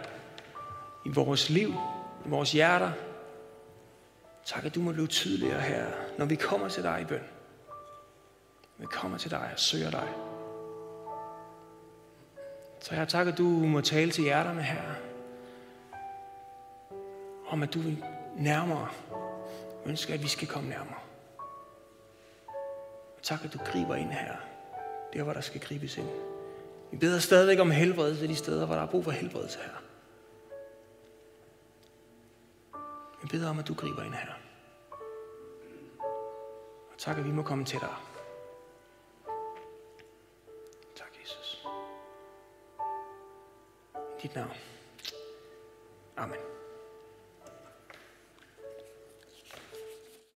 i 1.06 1.10
vores 1.10 1.50
liv, 1.50 1.76
i 2.26 2.30
vores 2.30 2.52
hjerter. 2.52 2.92
Tak, 4.46 4.66
at 4.66 4.76
du 4.76 4.80
må 4.80 4.92
blive 4.92 5.08
tydeligere 5.08 5.62
her, 5.62 5.86
når 6.18 6.26
vi 6.26 6.36
kommer 6.36 6.70
til 6.70 6.84
dig 6.84 7.02
i 7.02 7.06
bøn. 7.06 7.24
Vi 8.78 8.86
kommer 8.86 9.18
til 9.18 9.32
dig 9.32 9.50
og 9.54 9.60
søger 9.60 9.92
dig. 9.92 10.08
Så 12.80 12.96
jeg 12.96 13.08
tak, 13.08 13.28
at 13.28 13.38
du 13.38 13.44
må 13.44 13.82
tale 13.82 14.12
til 14.12 14.24
hjerterne 14.24 14.62
her. 14.62 14.82
Om 17.48 17.64
at 17.64 17.74
du 17.74 17.80
vil 17.80 18.04
nærmere. 18.38 18.88
Ønsker, 19.86 20.14
at 20.14 20.24
vi 20.24 20.28
skal 20.28 20.48
komme 20.48 20.70
nærmere. 20.70 21.00
Tak, 23.22 23.46
at 23.46 23.54
du 23.54 23.58
griber 23.66 23.96
ind 23.96 24.12
her. 24.12 24.36
Der, 25.14 25.24
hvor 25.24 25.34
der 25.34 25.42
skal 25.42 25.62
gribes 25.62 25.98
ind. 25.98 26.10
Vi 26.92 26.98
beder 26.98 27.20
stadigvæk 27.20 27.60
om 27.60 27.72
helbredelse 27.72 28.28
de 28.28 28.36
steder, 28.36 28.66
hvor 28.66 28.76
der 28.76 28.82
er 28.82 28.88
brug 28.88 29.04
for 29.04 29.12
helbredelse 29.12 29.60
her. 29.60 29.84
Jeg 33.24 33.30
beder 33.30 33.50
om, 33.50 33.60
at 33.60 33.68
du 33.68 33.74
griber 33.74 34.04
ind 34.04 34.14
her. 34.14 34.34
Og 36.92 36.98
tak, 36.98 37.18
at 37.18 37.26
vi 37.26 37.32
må 37.32 37.44
komme 37.44 37.66
til 37.66 37.80
dig. 37.80 37.96
Tak, 40.96 41.22
Jesus. 41.22 41.68
I 43.98 44.22
dit 44.22 44.36
navn. 44.36 44.52
Amen. 46.18 46.63